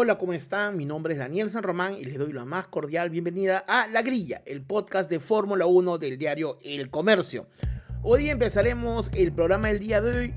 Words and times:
Hola, 0.00 0.16
¿cómo 0.16 0.32
están? 0.32 0.76
Mi 0.76 0.84
nombre 0.84 1.14
es 1.14 1.18
Daniel 1.18 1.50
San 1.50 1.64
Román 1.64 1.92
y 1.92 2.04
les 2.04 2.18
doy 2.18 2.32
la 2.32 2.44
más 2.44 2.68
cordial 2.68 3.10
bienvenida 3.10 3.64
a 3.66 3.88
La 3.88 4.02
Grilla, 4.02 4.42
el 4.46 4.62
podcast 4.62 5.10
de 5.10 5.18
Fórmula 5.18 5.66
1 5.66 5.98
del 5.98 6.18
diario 6.18 6.56
El 6.62 6.88
Comercio. 6.88 7.48
Hoy 8.04 8.30
empezaremos 8.30 9.10
el 9.12 9.32
programa 9.32 9.66
del 9.66 9.80
día 9.80 10.00
de 10.00 10.16
hoy 10.16 10.34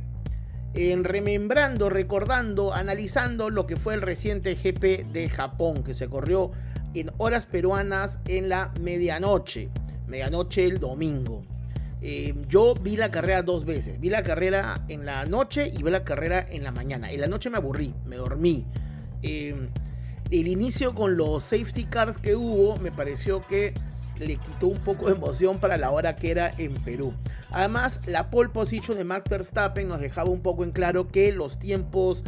en 0.74 1.04
remembrando, 1.04 1.92
recordando, 1.92 2.74
analizando 2.74 3.52
lo 3.52 3.68
que 3.68 3.76
fue 3.76 3.94
el 3.94 4.02
reciente 4.02 4.56
GP 4.56 5.14
de 5.14 5.30
Japón 5.30 5.84
que 5.84 5.94
se 5.94 6.10
corrió 6.10 6.50
en 6.96 7.12
horas 7.20 7.46
peruanas 7.46 8.18
en 8.26 8.50
la 8.50 8.74
medianoche, 8.82 9.70
medianoche 10.08 10.66
el 10.66 10.80
domingo. 10.80 11.44
Eh, 12.02 12.34
yo 12.48 12.74
vi 12.74 12.98
la 12.98 13.12
carrera 13.12 13.44
dos 13.44 13.66
veces, 13.66 14.00
vi 14.00 14.10
la 14.10 14.24
carrera 14.24 14.86
en 14.88 15.06
la 15.06 15.24
noche 15.28 15.68
y 15.72 15.84
vi 15.84 15.92
la 15.92 16.04
carrera 16.04 16.48
en 16.50 16.64
la 16.64 16.72
mañana. 16.72 17.12
En 17.12 17.22
la 17.22 17.28
noche 17.28 17.52
me 17.52 17.58
aburrí, 17.58 17.94
me 18.08 18.16
dormí. 18.16 18.66
Eh, 19.24 19.70
el 20.30 20.48
inicio 20.48 20.96
con 20.96 21.18
los 21.18 21.44
safety 21.44 21.86
cars 21.86 22.18
que 22.18 22.36
hubo 22.36 22.78
me 22.78 22.92
pareció 22.92 23.46
que 23.48 23.74
le 24.18 24.38
quitó 24.38 24.68
un 24.68 24.78
poco 24.78 25.08
de 25.08 25.14
emoción 25.14 25.60
para 25.60 25.78
la 25.78 25.92
hora 25.92 26.16
que 26.16 26.32
era 26.32 26.54
en 26.58 26.74
Perú. 26.76 27.14
Además, 27.50 28.02
la 28.06 28.30
pole 28.30 28.50
position 28.50 28.98
de 28.98 29.04
Max 29.04 29.30
Verstappen 29.30 29.88
nos 29.88 30.00
dejaba 30.00 30.30
un 30.30 30.42
poco 30.42 30.64
en 30.64 30.72
claro 30.72 31.08
que 31.08 31.32
los 31.32 31.60
tiempos 31.60 32.24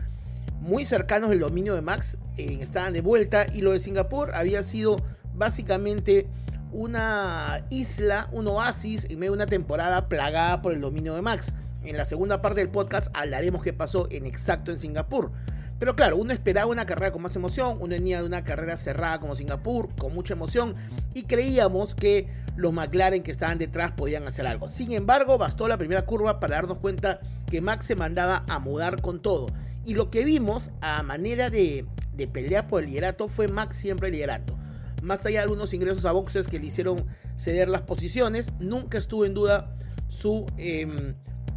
muy 0.59 0.85
cercanos 0.85 1.29
del 1.29 1.39
dominio 1.39 1.75
de 1.75 1.81
Max 1.81 2.17
eh, 2.37 2.57
estaban 2.61 2.93
de 2.93 3.01
vuelta 3.01 3.45
y 3.53 3.61
lo 3.61 3.71
de 3.71 3.79
Singapur 3.79 4.33
había 4.33 4.63
sido 4.63 4.95
básicamente 5.35 6.27
una 6.71 7.65
isla, 7.69 8.29
un 8.31 8.47
oasis 8.47 9.05
en 9.05 9.19
medio 9.19 9.33
de 9.33 9.37
una 9.37 9.45
temporada 9.45 10.09
plagada 10.09 10.61
por 10.61 10.73
el 10.73 10.81
dominio 10.81 11.13
de 11.13 11.21
Max. 11.21 11.53
En 11.83 11.97
la 11.97 12.05
segunda 12.05 12.41
parte 12.41 12.61
del 12.61 12.69
podcast 12.69 13.09
hablaremos 13.13 13.61
qué 13.61 13.73
pasó 13.73 14.07
en 14.09 14.25
exacto 14.25 14.71
en 14.71 14.79
Singapur. 14.79 15.31
Pero 15.79 15.95
claro, 15.95 16.17
uno 16.17 16.33
esperaba 16.33 16.71
una 16.71 16.85
carrera 16.85 17.11
con 17.11 17.21
más 17.21 17.35
emoción, 17.35 17.77
uno 17.79 17.89
venía 17.89 18.19
de 18.21 18.25
una 18.25 18.43
carrera 18.43 18.77
cerrada 18.77 19.19
como 19.19 19.35
Singapur, 19.35 19.89
con 19.95 20.13
mucha 20.13 20.33
emoción, 20.33 20.75
y 21.13 21.23
creíamos 21.23 21.95
que 21.95 22.27
los 22.55 22.71
McLaren 22.71 23.23
que 23.23 23.31
estaban 23.31 23.57
detrás 23.57 23.91
podían 23.91 24.27
hacer 24.27 24.47
algo. 24.47 24.69
Sin 24.69 24.91
embargo, 24.91 25.37
bastó 25.37 25.67
la 25.67 25.77
primera 25.77 26.05
curva 26.05 26.39
para 26.39 26.55
darnos 26.55 26.77
cuenta 26.77 27.19
que 27.49 27.61
Max 27.61 27.85
se 27.85 27.95
mandaba 27.95 28.45
a 28.47 28.59
mudar 28.59 29.01
con 29.01 29.21
todo. 29.21 29.47
Y 29.85 29.95
lo 29.95 30.09
que 30.09 30.23
vimos 30.23 30.71
a 30.81 31.03
manera 31.03 31.49
de, 31.49 31.85
de 32.15 32.63
por 32.63 32.81
el 32.81 32.89
liderato 32.89 33.27
fue 33.27 33.47
Max 33.47 33.75
siempre 33.75 34.07
el 34.07 34.13
liderato. 34.13 34.57
Más 35.01 35.25
allá 35.25 35.39
de 35.39 35.43
algunos 35.43 35.73
ingresos 35.73 36.05
a 36.05 36.13
boxes 36.13 36.47
que 36.47 36.59
le 36.59 36.67
hicieron 36.67 37.05
ceder 37.35 37.67
las 37.67 37.81
posiciones, 37.81 38.53
nunca 38.59 38.97
estuvo 38.97 39.25
en 39.25 39.33
duda 39.33 39.75
su 40.07 40.45
eh, 40.57 40.87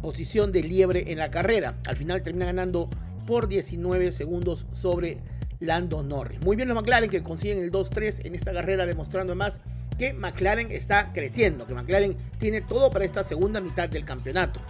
posición 0.01 0.51
de 0.51 0.63
liebre 0.63 1.11
en 1.11 1.19
la 1.19 1.31
carrera. 1.31 1.77
Al 1.87 1.95
final 1.95 2.21
termina 2.23 2.45
ganando 2.45 2.89
por 3.27 3.47
19 3.47 4.11
segundos 4.11 4.65
sobre 4.71 5.19
Lando 5.59 6.01
Norris. 6.01 6.39
Muy 6.43 6.55
bien 6.55 6.67
los 6.69 6.75
McLaren 6.75 7.11
que 7.11 7.21
consiguen 7.21 7.59
el 7.59 7.71
2-3 7.71 8.25
en 8.25 8.33
esta 8.33 8.51
carrera, 8.53 8.87
demostrando 8.87 9.35
más 9.35 9.59
que 9.99 10.13
McLaren 10.13 10.71
está 10.71 11.11
creciendo, 11.13 11.67
que 11.67 11.75
McLaren 11.75 12.15
tiene 12.39 12.61
todo 12.61 12.89
para 12.89 13.05
esta 13.05 13.23
segunda 13.23 13.59
mitad 13.61 13.89
del 13.89 14.05
campeonato. 14.05 14.61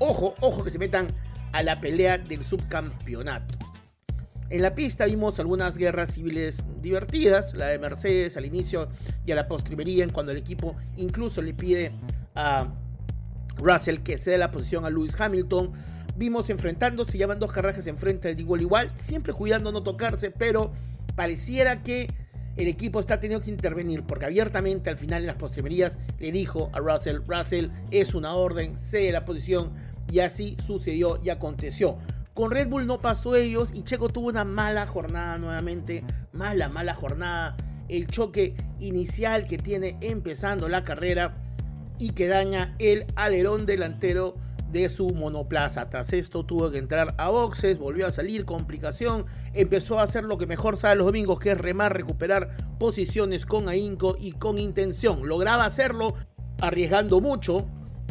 Ojo, 0.00 0.34
ojo 0.40 0.64
que 0.64 0.70
se 0.70 0.78
metan 0.78 1.06
a 1.52 1.62
la 1.62 1.80
pelea 1.80 2.18
del 2.18 2.44
subcampeonato. 2.44 3.54
En 4.50 4.60
la 4.60 4.74
pista 4.74 5.06
vimos 5.06 5.38
algunas 5.38 5.78
guerras 5.78 6.14
civiles 6.14 6.62
divertidas, 6.82 7.54
la 7.54 7.68
de 7.68 7.78
Mercedes 7.78 8.36
al 8.36 8.44
inicio 8.44 8.88
y 9.24 9.32
a 9.32 9.36
la 9.36 9.46
postrimería, 9.46 10.04
en 10.04 10.10
cuando 10.10 10.32
el 10.32 10.38
equipo 10.38 10.76
incluso 10.96 11.40
le 11.40 11.54
pide 11.54 11.92
a 12.34 12.68
Russell 13.56 14.00
que 14.00 14.18
ceda 14.18 14.38
la 14.38 14.50
posición 14.50 14.84
a 14.84 14.90
Lewis 14.90 15.18
Hamilton 15.18 15.72
vimos 16.16 16.50
enfrentándose, 16.50 17.18
ya 17.18 17.26
van 17.26 17.38
dos 17.38 17.52
carrajes 17.52 17.86
enfrente 17.86 18.34
de 18.34 18.40
igual 18.40 18.60
igual, 18.60 18.92
siempre 18.96 19.32
cuidando 19.32 19.72
no 19.72 19.82
tocarse, 19.82 20.30
pero 20.30 20.72
pareciera 21.16 21.82
que 21.82 22.08
el 22.56 22.68
equipo 22.68 23.00
está 23.00 23.18
teniendo 23.18 23.44
que 23.44 23.50
intervenir 23.50 24.04
porque 24.04 24.26
abiertamente 24.26 24.90
al 24.90 24.96
final 24.96 25.22
en 25.22 25.26
las 25.26 25.36
postrimerías 25.36 25.98
le 26.18 26.30
dijo 26.30 26.70
a 26.72 26.78
Russell, 26.78 27.18
Russell 27.26 27.68
es 27.90 28.14
una 28.14 28.34
orden, 28.34 28.76
cede 28.76 29.10
la 29.10 29.24
posición 29.24 29.72
y 30.10 30.20
así 30.20 30.56
sucedió 30.64 31.20
y 31.22 31.30
aconteció. 31.30 31.98
Con 32.34 32.50
Red 32.50 32.68
Bull 32.68 32.86
no 32.86 33.00
pasó 33.00 33.36
ellos 33.36 33.72
y 33.72 33.82
Checo 33.82 34.08
tuvo 34.08 34.28
una 34.28 34.44
mala 34.44 34.86
jornada 34.86 35.38
nuevamente, 35.38 36.04
mala, 36.32 36.68
mala 36.68 36.94
jornada. 36.94 37.56
El 37.88 38.06
choque 38.06 38.54
inicial 38.80 39.46
que 39.46 39.58
tiene 39.58 39.96
empezando 40.00 40.68
la 40.68 40.84
carrera 40.84 41.36
y 41.98 42.10
que 42.10 42.26
daña 42.26 42.74
el 42.78 43.06
alerón 43.14 43.66
delantero 43.66 44.36
de 44.80 44.88
su 44.88 45.08
monoplaza. 45.10 45.88
Tras 45.88 46.12
esto 46.12 46.44
tuvo 46.44 46.70
que 46.70 46.78
entrar 46.78 47.14
a 47.16 47.30
boxes, 47.30 47.78
volvió 47.78 48.06
a 48.06 48.12
salir, 48.12 48.44
complicación, 48.44 49.26
empezó 49.52 49.98
a 49.98 50.02
hacer 50.02 50.24
lo 50.24 50.36
que 50.36 50.46
mejor 50.46 50.76
sabe 50.76 50.96
los 50.96 51.06
domingos, 51.06 51.38
que 51.38 51.52
es 51.52 51.58
remar, 51.58 51.96
recuperar 51.96 52.56
posiciones 52.78 53.46
con 53.46 53.68
ahínco 53.68 54.16
y 54.18 54.32
con 54.32 54.58
intención. 54.58 55.26
Lograba 55.26 55.64
hacerlo 55.64 56.14
arriesgando 56.60 57.20
mucho, 57.20 57.66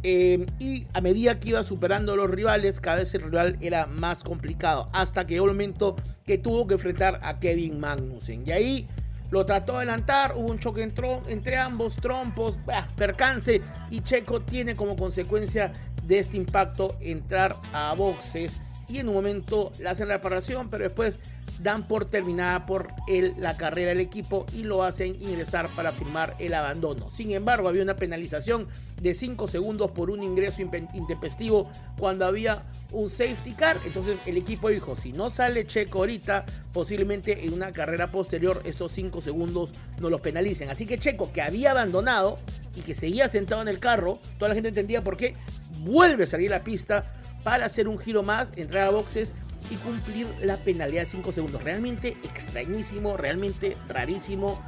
eh, 0.06 0.46
y 0.60 0.86
a 0.94 1.00
medida 1.00 1.40
que 1.40 1.50
iba 1.50 1.64
superando 1.64 2.14
a 2.14 2.16
los 2.18 2.30
rivales, 2.30 2.82
cada 2.82 2.98
vez 2.98 3.14
el 3.14 3.22
rival 3.24 3.58
era 3.62 3.88
más 3.88 4.24
complicado. 4.24 4.90
Hasta 4.92 5.26
que 5.26 5.36
llegó 5.36 5.46
el 5.46 5.54
momento 5.54 5.96
que 6.26 6.38
tuvo 6.38 6.68
que 6.68 6.74
enfrentar 6.74 7.20
a 7.24 7.40
Kevin 7.40 7.80
Magnussen. 7.80 8.44
Y 8.46 8.52
ahí 8.52 8.88
lo 9.32 9.46
trató 9.46 9.72
de 9.72 9.78
adelantar, 9.80 10.34
hubo 10.36 10.52
un 10.52 10.60
choque 10.60 10.84
entre 10.84 11.58
ambos, 11.58 11.96
trompos, 11.96 12.58
percance. 12.96 13.62
Y 13.90 14.02
Checo 14.02 14.42
tiene 14.42 14.76
como 14.76 14.96
consecuencia 14.96 15.74
de 16.08 16.20
este 16.20 16.38
impacto 16.38 16.96
entrar 17.02 17.56
a 17.74 17.94
boxes. 17.94 18.58
Y 18.88 18.98
en 18.98 19.08
un 19.08 19.16
momento 19.16 19.72
le 19.80 19.90
hacen 19.90 20.08
la 20.08 20.16
reparación, 20.16 20.70
pero 20.70 20.84
después 20.84 21.20
dan 21.62 21.88
por 21.88 22.06
terminada 22.06 22.66
por 22.66 22.90
él 23.08 23.34
la 23.38 23.56
carrera 23.56 23.90
del 23.90 24.00
equipo 24.00 24.46
y 24.54 24.64
lo 24.64 24.84
hacen 24.84 25.16
ingresar 25.22 25.70
para 25.70 25.92
firmar 25.92 26.36
el 26.40 26.54
abandono. 26.54 27.10
Sin 27.10 27.32
embargo, 27.32 27.70
había 27.70 27.84
una 27.84 27.96
penalización 27.96 28.68
de 29.04 29.14
5 29.14 29.50
segundos 29.50 29.92
por 29.92 30.10
un 30.10 30.24
ingreso 30.24 30.62
intempestivo 30.62 31.70
cuando 32.00 32.26
había 32.26 32.64
un 32.92 33.10
safety 33.10 33.52
car. 33.52 33.78
Entonces 33.86 34.20
el 34.26 34.38
equipo 34.38 34.70
dijo, 34.70 34.96
si 34.96 35.12
no 35.12 35.30
sale 35.30 35.68
Checo 35.68 36.00
ahorita, 36.00 36.46
posiblemente 36.72 37.46
en 37.46 37.54
una 37.54 37.74
carrera 37.74 38.10
posterior 38.10 38.62
estos 38.64 38.94
5 38.94 39.20
segundos 39.20 39.72
no 40.00 40.10
los 40.10 40.22
penalicen. 40.22 40.70
Así 40.70 40.86
que 40.86 40.98
Checo, 40.98 41.34
que 41.34 41.42
había 41.42 41.72
abandonado 41.72 42.38
y 42.78 42.82
que 42.82 42.94
seguía 42.94 43.28
sentado 43.28 43.62
en 43.62 43.68
el 43.68 43.80
carro, 43.80 44.20
toda 44.40 44.50
la 44.50 44.56
gente 44.56 44.70
entendía 44.70 45.04
por 45.04 45.18
qué, 45.18 45.36
vuelve 45.82 46.24
a 46.24 46.28
salir 46.28 46.54
a 46.54 46.60
la 46.60 46.64
pista 46.64 47.12
para 47.44 47.66
hacer 47.66 47.90
un 47.90 48.00
giro 48.00 48.24
más, 48.24 48.54
entrar 48.56 48.88
a 48.88 48.92
boxes 48.92 49.34
y 49.70 49.76
cumplir 49.76 50.28
la 50.42 50.56
penalidad 50.56 51.02
de 51.02 51.08
5 51.08 51.34
segundos. 51.34 51.62
Realmente 51.62 52.16
extrañísimo, 52.24 53.18
realmente 53.18 53.76
rarísimo. 53.90 54.62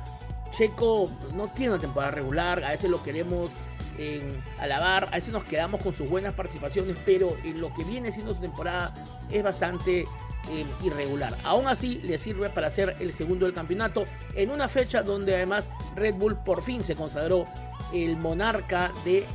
Checo 0.51 1.09
pues, 1.21 1.33
no 1.33 1.47
tiene 1.53 1.73
una 1.73 1.81
temporada 1.81 2.11
regular, 2.11 2.65
a 2.65 2.71
veces 2.71 2.89
lo 2.89 3.01
queremos 3.01 3.49
en 3.97 4.41
alabar, 4.59 5.07
a 5.11 5.15
veces 5.15 5.33
nos 5.33 5.43
quedamos 5.43 5.81
con 5.81 5.95
sus 5.95 6.09
buenas 6.09 6.33
participaciones, 6.33 6.97
pero 7.05 7.35
en 7.43 7.61
lo 7.61 7.73
que 7.73 7.83
viene 7.83 8.11
siendo 8.11 8.33
su 8.33 8.41
temporada 8.41 8.93
es 9.29 9.43
bastante 9.43 10.01
eh, 10.01 10.65
irregular. 10.83 11.37
Aún 11.43 11.67
así, 11.67 12.01
le 12.03 12.17
sirve 12.17 12.49
para 12.49 12.69
ser 12.69 12.95
el 12.99 13.13
segundo 13.13 13.45
del 13.45 13.55
campeonato 13.55 14.03
en 14.35 14.51
una 14.51 14.67
fecha 14.67 15.01
donde 15.01 15.35
además 15.35 15.69
Red 15.95 16.15
Bull 16.15 16.37
por 16.37 16.61
fin 16.61 16.83
se 16.83 16.95
consagró 16.95 17.45
el 17.93 18.17
monarca 18.17 18.91
de 19.03 19.25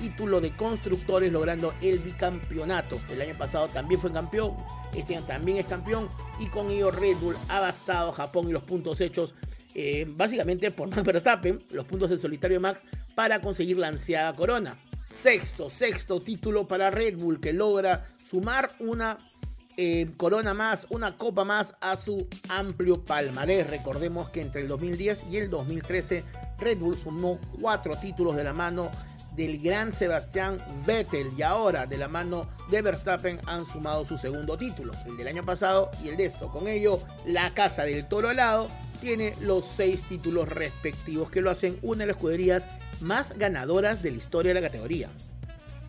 título 0.00 0.40
de 0.40 0.54
constructores 0.54 1.32
logrando 1.32 1.72
el 1.80 1.98
bicampeonato. 1.98 2.98
El 3.10 3.20
año 3.20 3.34
pasado 3.36 3.68
también 3.68 4.00
fue 4.00 4.12
campeón, 4.12 4.54
este 4.94 5.16
año 5.16 5.24
también 5.24 5.58
es 5.58 5.66
campeón 5.66 6.08
y 6.40 6.46
con 6.46 6.70
ello 6.70 6.90
Red 6.90 7.18
Bull 7.18 7.36
ha 7.48 7.60
bastado 7.60 8.12
Japón 8.12 8.48
y 8.48 8.52
los 8.52 8.62
puntos 8.62 9.00
hechos 9.00 9.34
eh, 9.74 10.06
básicamente 10.08 10.70
por 10.70 10.88
Max 10.88 11.04
Verstappen, 11.04 11.62
los 11.70 11.86
puntos 11.86 12.10
del 12.10 12.18
solitario 12.18 12.60
Max 12.60 12.82
para 13.18 13.40
conseguir 13.40 13.78
la 13.78 13.88
ansiada 13.88 14.32
corona. 14.32 14.76
Sexto, 15.12 15.68
sexto 15.68 16.20
título 16.20 16.68
para 16.68 16.88
Red 16.92 17.18
Bull 17.18 17.40
que 17.40 17.52
logra 17.52 18.06
sumar 18.24 18.70
una 18.78 19.16
eh, 19.76 20.12
corona 20.16 20.54
más, 20.54 20.86
una 20.90 21.16
copa 21.16 21.44
más 21.44 21.74
a 21.80 21.96
su 21.96 22.28
amplio 22.48 23.04
palmarés. 23.04 23.68
Recordemos 23.68 24.30
que 24.30 24.40
entre 24.40 24.60
el 24.60 24.68
2010 24.68 25.26
y 25.32 25.38
el 25.38 25.50
2013 25.50 26.22
Red 26.60 26.78
Bull 26.78 26.96
sumó 26.96 27.40
cuatro 27.60 27.96
títulos 27.96 28.36
de 28.36 28.44
la 28.44 28.52
mano 28.52 28.88
del 29.34 29.60
gran 29.60 29.92
Sebastián 29.92 30.64
Vettel 30.86 31.32
y 31.36 31.42
ahora 31.42 31.86
de 31.86 31.98
la 31.98 32.06
mano 32.06 32.48
de 32.70 32.82
Verstappen 32.82 33.40
han 33.46 33.66
sumado 33.66 34.06
su 34.06 34.16
segundo 34.16 34.56
título, 34.56 34.92
el 35.06 35.16
del 35.16 35.26
año 35.26 35.44
pasado 35.44 35.90
y 36.04 36.10
el 36.10 36.16
de 36.16 36.26
esto. 36.26 36.52
Con 36.52 36.68
ello, 36.68 37.00
la 37.26 37.52
casa 37.52 37.82
del 37.82 38.06
toro 38.06 38.28
alado 38.28 38.68
tiene 39.00 39.34
los 39.40 39.64
seis 39.64 40.04
títulos 40.04 40.48
respectivos 40.48 41.30
que 41.30 41.40
lo 41.40 41.50
hacen 41.50 41.78
una 41.82 42.00
de 42.00 42.06
las 42.06 42.16
escuderías 42.16 42.68
más 43.00 43.36
ganadoras 43.38 44.02
de 44.02 44.10
la 44.10 44.16
historia 44.16 44.54
de 44.54 44.60
la 44.60 44.66
categoría. 44.66 45.08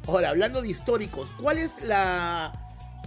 Ahora, 0.07 0.29
hablando 0.29 0.61
de 0.61 0.69
históricos, 0.69 1.29
¿cuál 1.39 1.59
es 1.59 1.83
la 1.83 2.51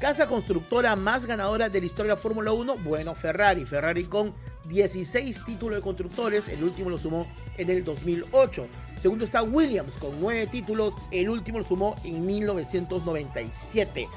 casa 0.01 0.27
constructora 0.27 0.95
más 0.97 1.27
ganadora 1.27 1.69
de 1.69 1.81
la 1.81 1.87
historia 1.87 2.11
de 2.13 2.17
la 2.17 2.23
Fórmula 2.23 2.53
1? 2.53 2.79
Bueno, 2.79 3.15
Ferrari. 3.15 3.65
Ferrari 3.65 4.05
con 4.05 4.35
16 4.69 5.45
títulos 5.45 5.77
de 5.77 5.83
constructores, 5.83 6.49
el 6.49 6.63
último 6.63 6.91
lo 6.91 6.99
sumó 6.99 7.27
en 7.57 7.71
el 7.71 7.85
2008. 7.85 8.67
Segundo 9.01 9.25
está 9.25 9.43
Williams 9.43 9.95
con 9.95 10.21
9 10.21 10.47
títulos, 10.47 10.95
el 11.11 11.29
último 11.29 11.59
lo 11.59 11.65
sumó 11.65 11.97
en 12.05 12.25
1997. 12.25 14.09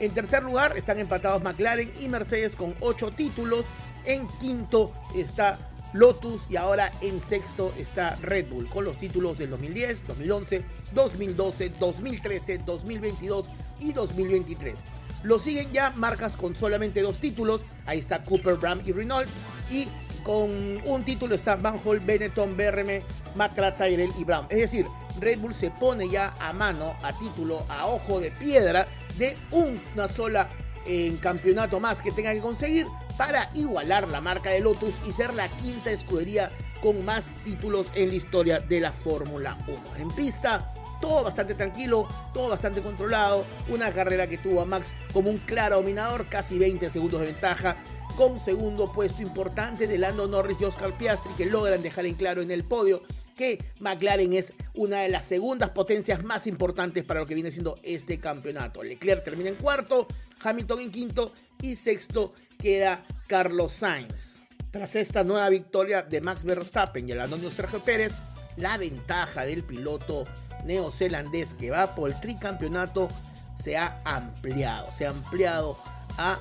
En 0.00 0.10
tercer 0.12 0.42
lugar 0.42 0.76
están 0.76 0.98
empatados 0.98 1.42
McLaren 1.42 1.92
y 2.00 2.08
Mercedes 2.08 2.56
con 2.56 2.74
8 2.80 3.12
títulos. 3.12 3.64
En 4.04 4.26
quinto 4.40 4.92
está 5.14 5.56
Lotus 5.94 6.42
y 6.50 6.56
ahora 6.56 6.92
en 7.00 7.22
sexto 7.22 7.72
está 7.78 8.16
Red 8.16 8.48
Bull 8.50 8.68
con 8.68 8.84
los 8.84 8.98
títulos 8.98 9.38
del 9.38 9.50
2010, 9.50 10.06
2011, 10.08 10.64
2012, 10.92 11.72
2013, 11.78 12.58
2022 12.58 13.46
y 13.80 13.92
2023. 13.92 14.74
Lo 15.22 15.38
siguen 15.38 15.72
ya 15.72 15.90
marcas 15.90 16.36
con 16.36 16.56
solamente 16.56 17.00
dos 17.00 17.18
títulos. 17.18 17.64
Ahí 17.86 18.00
está 18.00 18.24
Cooper, 18.24 18.56
Bram 18.56 18.82
y 18.84 18.92
Renault. 18.92 19.28
Y 19.70 19.86
con 20.24 20.50
un 20.84 21.04
título 21.04 21.34
está 21.34 21.54
Van 21.54 21.80
Hol, 21.84 22.00
Benetton, 22.00 22.56
BRM, 22.56 23.00
Matra, 23.36 23.74
Tyrell 23.76 24.12
y 24.18 24.24
Brown. 24.24 24.46
Es 24.50 24.58
decir, 24.58 24.86
Red 25.20 25.38
Bull 25.38 25.54
se 25.54 25.70
pone 25.70 26.08
ya 26.08 26.34
a 26.40 26.52
mano, 26.52 26.94
a 27.02 27.12
título, 27.16 27.64
a 27.68 27.86
ojo 27.86 28.18
de 28.20 28.32
piedra 28.32 28.86
de 29.16 29.36
una 29.52 30.08
sola 30.08 30.48
en 30.86 31.16
campeonato 31.16 31.80
más 31.80 32.02
que 32.02 32.12
tenga 32.12 32.32
que 32.32 32.40
conseguir 32.40 32.86
para 33.16 33.50
igualar 33.54 34.08
la 34.08 34.20
marca 34.20 34.50
de 34.50 34.60
Lotus 34.60 34.94
y 35.06 35.12
ser 35.12 35.34
la 35.34 35.48
quinta 35.48 35.90
escudería 35.90 36.50
con 36.82 37.04
más 37.04 37.32
títulos 37.44 37.86
en 37.94 38.08
la 38.08 38.14
historia 38.14 38.60
de 38.60 38.80
la 38.80 38.92
Fórmula 38.92 39.56
1. 39.66 39.78
En 39.98 40.08
pista, 40.10 40.72
todo 41.00 41.24
bastante 41.24 41.54
tranquilo, 41.54 42.06
todo 42.32 42.50
bastante 42.50 42.82
controlado. 42.82 43.44
Una 43.68 43.90
carrera 43.92 44.26
que 44.28 44.38
tuvo 44.38 44.60
a 44.60 44.66
Max 44.66 44.92
como 45.12 45.30
un 45.30 45.38
claro 45.38 45.76
dominador, 45.76 46.26
casi 46.26 46.58
20 46.58 46.90
segundos 46.90 47.20
de 47.20 47.26
ventaja, 47.26 47.76
con 48.16 48.38
segundo 48.42 48.92
puesto 48.92 49.22
importante 49.22 49.86
de 49.86 49.98
Lando 49.98 50.28
Norris 50.28 50.58
y 50.60 50.64
Oscar 50.64 50.92
Piastri, 50.92 51.32
que 51.34 51.46
logran 51.46 51.82
dejar 51.82 52.06
en 52.06 52.14
claro 52.14 52.42
en 52.42 52.50
el 52.50 52.64
podio 52.64 53.02
que 53.34 53.58
McLaren 53.80 54.32
es 54.32 54.52
una 54.74 55.00
de 55.00 55.08
las 55.08 55.24
segundas 55.24 55.70
potencias 55.70 56.22
más 56.24 56.46
importantes 56.46 57.04
para 57.04 57.20
lo 57.20 57.26
que 57.26 57.34
viene 57.34 57.50
siendo 57.50 57.78
este 57.82 58.18
campeonato. 58.18 58.82
Leclerc 58.82 59.24
termina 59.24 59.50
en 59.50 59.56
cuarto, 59.56 60.06
Hamilton 60.42 60.80
en 60.80 60.92
quinto 60.92 61.32
y 61.60 61.74
sexto 61.74 62.32
queda 62.58 63.04
Carlos 63.26 63.72
Sainz. 63.72 64.42
Tras 64.70 64.96
esta 64.96 65.22
nueva 65.22 65.48
victoria 65.50 66.02
de 66.02 66.20
Max 66.20 66.44
Verstappen 66.44 67.08
y 67.08 67.12
el 67.12 67.20
Antonio 67.20 67.50
Sergio 67.50 67.80
Pérez, 67.80 68.12
la 68.56 68.76
ventaja 68.76 69.44
del 69.44 69.62
piloto 69.62 70.26
neozelandés 70.64 71.54
que 71.54 71.70
va 71.70 71.94
por 71.94 72.10
el 72.10 72.20
tricampeonato 72.20 73.08
se 73.56 73.76
ha 73.76 74.00
ampliado, 74.04 74.90
se 74.92 75.06
ha 75.06 75.10
ampliado 75.10 75.78
a 76.18 76.38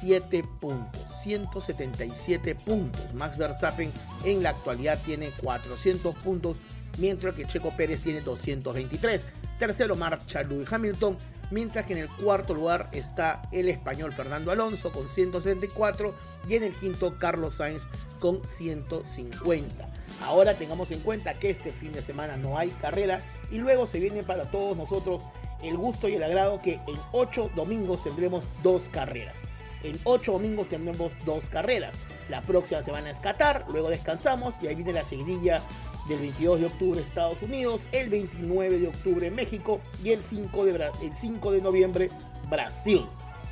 177 0.00 0.44
puntos. 0.60 1.00
177 1.22 2.54
puntos. 2.54 3.14
Max 3.14 3.36
Verstappen 3.36 3.92
en 4.24 4.42
la 4.42 4.50
actualidad 4.50 4.98
tiene 5.04 5.30
400 5.42 6.14
puntos, 6.16 6.56
mientras 6.98 7.34
que 7.34 7.46
Checo 7.46 7.70
Pérez 7.76 8.00
tiene 8.02 8.20
223. 8.20 9.26
Tercero 9.58 9.96
marcha 9.96 10.42
Lewis 10.42 10.72
Hamilton, 10.72 11.16
mientras 11.50 11.84
que 11.86 11.94
en 11.94 12.00
el 12.00 12.08
cuarto 12.08 12.54
lugar 12.54 12.88
está 12.92 13.42
el 13.50 13.68
español 13.68 14.12
Fernando 14.12 14.52
Alonso 14.52 14.92
con 14.92 15.08
174 15.08 16.14
y 16.48 16.54
en 16.54 16.62
el 16.62 16.74
quinto 16.74 17.16
Carlos 17.18 17.54
Sainz 17.54 17.86
con 18.20 18.40
150. 18.46 19.88
Ahora 20.22 20.54
tengamos 20.54 20.90
en 20.90 21.00
cuenta 21.00 21.34
que 21.34 21.50
este 21.50 21.70
fin 21.70 21.92
de 21.92 22.02
semana 22.02 22.36
no 22.36 22.58
hay 22.58 22.70
carrera 22.70 23.20
y 23.50 23.58
luego 23.58 23.86
se 23.86 24.00
viene 24.00 24.22
para 24.22 24.50
todos 24.50 24.76
nosotros 24.76 25.24
el 25.62 25.76
gusto 25.76 26.08
y 26.08 26.14
el 26.14 26.22
agrado 26.22 26.60
que 26.62 26.74
en 26.74 26.98
8 27.12 27.50
domingos 27.56 28.04
tendremos 28.04 28.44
dos 28.62 28.88
carreras. 28.88 29.36
En 29.82 29.98
8 30.04 30.32
domingos 30.32 30.68
tendremos 30.68 31.12
dos 31.24 31.48
carreras. 31.48 31.94
La 32.28 32.42
próxima 32.42 32.82
semana 32.82 33.10
es 33.10 33.20
Qatar, 33.20 33.64
luego 33.70 33.90
descansamos 33.90 34.54
y 34.60 34.66
ahí 34.66 34.74
viene 34.74 34.92
la 34.92 35.04
seguidilla 35.04 35.62
del 36.08 36.18
22 36.18 36.60
de 36.60 36.66
octubre 36.66 37.00
Estados 37.00 37.42
Unidos, 37.42 37.88
el 37.92 38.08
29 38.08 38.78
de 38.80 38.88
octubre 38.88 39.30
México 39.30 39.80
y 40.02 40.10
el 40.10 40.22
5 40.22 40.64
de, 40.64 40.90
el 41.02 41.14
5 41.14 41.52
de 41.52 41.60
noviembre 41.60 42.10
Brasil. 42.48 43.06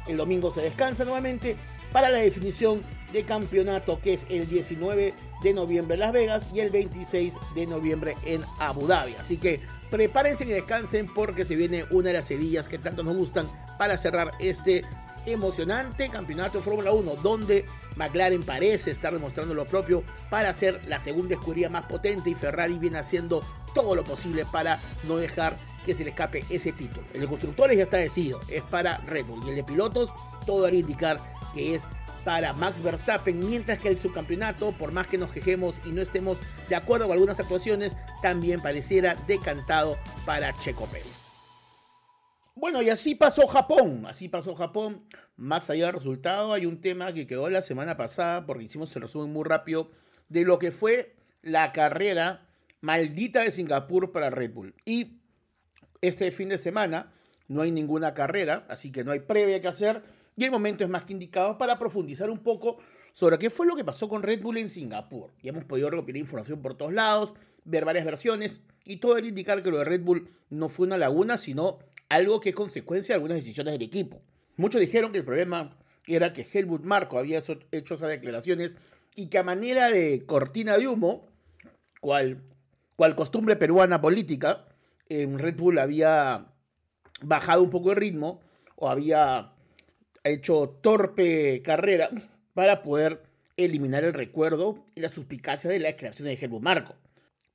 El 0.06 0.17
domingo 0.17 0.52
se 0.52 0.62
descansa 0.62 1.05
nuevamente 1.05 1.56
para 1.93 2.08
la 2.11 2.19
definición 2.19 2.82
de 3.12 3.25
campeonato 3.25 4.00
que 4.00 4.14
es 4.14 4.26
el 4.28 4.49
19 4.49 5.14
de 5.43 5.55
noviembre 5.55 5.94
en 5.94 6.00
Las 6.00 6.12
Vegas 6.12 6.50
y 6.52 6.61
el 6.61 6.70
26 6.70 7.34
de 7.55 7.67
noviembre 7.67 8.17
en 8.25 8.43
Abu 8.58 8.87
Dhabi. 8.87 9.14
Así 9.19 9.37
que 9.37 9.61
prepárense 9.90 10.44
y 10.44 10.49
descansen 10.49 11.12
porque 11.12 11.44
se 11.44 11.56
viene 11.56 11.84
una 11.90 12.08
de 12.08 12.14
las 12.14 12.26
sedillas 12.26 12.69
que 12.69 12.78
tanto 12.78 13.02
nos 13.02 13.17
gustan 13.17 13.46
para 13.78 13.96
cerrar 13.99 14.32
este 14.40 14.84
emocionante 15.26 16.08
campeonato 16.08 16.58
de 16.58 16.64
Fórmula 16.64 16.93
1 16.93 17.17
donde 17.17 17.64
McLaren 17.96 18.43
parece 18.43 18.90
estar 18.90 19.12
demostrando 19.12 19.55
lo 19.55 19.67
propio 19.67 20.02
para 20.31 20.52
ser 20.52 20.81
la 20.87 20.99
segunda 20.99 21.34
escudería 21.34 21.69
más 21.69 21.87
potente 21.87 22.31
y 22.31 22.34
Ferrari 22.34 22.78
viene 22.78 22.99
haciendo 22.99 23.43
todo 23.75 23.94
lo 23.94 24.05
posible 24.05 24.46
para 24.50 24.81
no 25.05 25.17
dejar 25.17 25.58
que 25.84 25.94
se 25.94 26.05
le 26.05 26.11
escape 26.11 26.44
ese 26.50 26.73
título. 26.73 27.06
El 27.12 27.20
de 27.20 27.28
constructores 27.28 27.76
ya 27.76 27.84
está 27.84 27.99
decidido, 27.99 28.40
es 28.49 28.62
para 28.62 28.99
Red 28.99 29.26
Bull 29.26 29.44
y 29.46 29.50
el 29.50 29.56
de 29.56 29.64
pilotos 29.64 30.12
todo 30.46 30.67
haría 30.67 30.81
indicar 30.81 31.19
que 31.55 31.75
es 31.75 31.84
para 32.25 32.52
Max 32.55 32.82
Verstappen, 32.82 33.38
mientras 33.38 33.78
que 33.78 33.88
el 33.88 34.00
subcampeonato, 34.00 34.73
por 34.73 34.90
más 34.90 35.06
que 35.06 35.17
nos 35.17 35.31
quejemos 35.31 35.76
y 35.84 35.90
no 35.90 36.02
estemos 36.02 36.38
de 36.69 36.75
acuerdo 36.75 37.06
con 37.06 37.12
algunas 37.12 37.38
actuaciones, 37.38 37.94
también 38.20 38.61
pareciera 38.61 39.14
decantado 39.28 39.96
para 40.25 40.52
Checo 40.58 40.87
Pérez. 40.87 41.25
Bueno, 42.67 42.83
y 42.83 42.91
así 42.91 43.15
pasó 43.15 43.47
Japón, 43.47 44.07
así 44.09 44.29
pasó 44.29 44.57
Japón. 44.57 45.05
Más 45.37 45.71
allá 45.71 45.87
del 45.87 45.95
resultado, 45.95 46.53
hay 46.53 46.67
un 46.67 46.81
tema 46.81 47.13
que 47.13 47.25
quedó 47.25 47.49
la 47.49 47.63
semana 47.63 47.97
pasada, 47.97 48.45
porque 48.45 48.65
hicimos 48.65 48.95
el 48.97 49.03
resumen 49.03 49.33
muy 49.33 49.45
rápido, 49.45 49.93
de 50.29 50.45
lo 50.45 50.59
que 50.59 50.73
fue 50.73 51.15
la 51.43 51.71
carrera 51.71 52.49
maldita 52.81 53.43
de 53.43 53.52
Singapur 53.52 54.11
para 54.11 54.31
Red 54.31 54.52
Bull. 54.52 54.75
Y 54.85 55.21
este 56.00 56.33
fin 56.33 56.49
de 56.49 56.59
semana 56.59 57.12
no 57.47 57.62
hay 57.62 57.71
ninguna 57.71 58.14
carrera, 58.14 58.67
así 58.69 58.90
que 58.90 59.05
no 59.05 59.12
hay 59.12 59.21
previa 59.21 59.61
que 59.61 59.69
hacer 59.69 60.02
y 60.35 60.43
el 60.43 60.50
momento 60.50 60.83
es 60.83 60.90
más 60.90 61.05
que 61.05 61.12
indicado 61.12 61.59
para 61.59 61.79
profundizar 61.79 62.31
un 62.31 62.40
poco 62.40 62.79
sobre 63.12 63.38
qué 63.38 63.49
fue 63.49 63.69
lo 63.69 63.76
que 63.76 63.85
pasó 63.85 64.09
con 64.09 64.25
Red 64.25 64.43
Bull 64.43 64.57
en 64.57 64.71
Singapur. 64.71 65.31
Y 65.40 65.50
hemos 65.50 65.64
podido 65.64 65.88
recopilar 65.88 66.19
información 66.19 66.61
por 66.62 66.76
todos 66.76 66.93
lados, 66.93 67.33
ver 67.64 67.85
varias 67.85 68.05
versiones 68.05 68.61
y 68.85 68.97
todo 68.97 69.19
el 69.19 69.26
indicar 69.26 69.62
que 69.62 69.71
lo 69.71 69.79
de 69.79 69.85
Red 69.85 70.00
Bull 70.00 70.31
no 70.50 70.69
fue 70.69 70.88
una 70.88 70.99
laguna, 70.99 71.38
sino 71.38 71.79
algo 72.09 72.41
que 72.41 72.51
es 72.51 72.55
consecuencia 72.55 73.13
de 73.13 73.17
algunas 73.17 73.39
decisiones 73.39 73.73
del 73.73 73.83
equipo. 73.83 74.23
Muchos 74.57 74.81
dijeron 74.81 75.13
que 75.13 75.19
el 75.19 75.25
problema 75.25 75.77
era 76.07 76.33
que 76.33 76.47
Helmut 76.51 76.83
Marco 76.83 77.19
había 77.19 77.39
hecho 77.39 77.95
esas 77.95 78.09
declaraciones 78.09 78.73
y 79.15 79.27
que 79.27 79.39
a 79.39 79.43
manera 79.43 79.91
de 79.91 80.25
cortina 80.25 80.77
de 80.79 80.89
humo, 80.89 81.29
cual, 82.01 82.43
cual 82.97 83.17
costumbre 83.17 83.57
peruana 83.57 84.01
política, 84.01 84.67
en 85.09 85.39
Red 85.39 85.57
Bull 85.57 85.79
había 85.79 86.47
bajado 87.23 87.63
un 87.63 87.71
poco 87.71 87.91
el 87.91 87.97
ritmo 87.97 88.41
o 88.77 88.89
había 88.89 89.53
hecho 90.23 90.79
torpe 90.83 91.63
carrera 91.63 92.11
para 92.55 92.83
poder 92.83 93.23
eliminar 93.57 94.05
el 94.05 94.13
recuerdo 94.13 94.85
y 94.95 95.01
la 95.01 95.13
suspicacia 95.13 95.71
de 95.71 95.79
la 95.79 95.89
declaración 95.89 96.29
de 96.29 96.35
Helmut 96.35 96.63
Marco. 96.63 96.95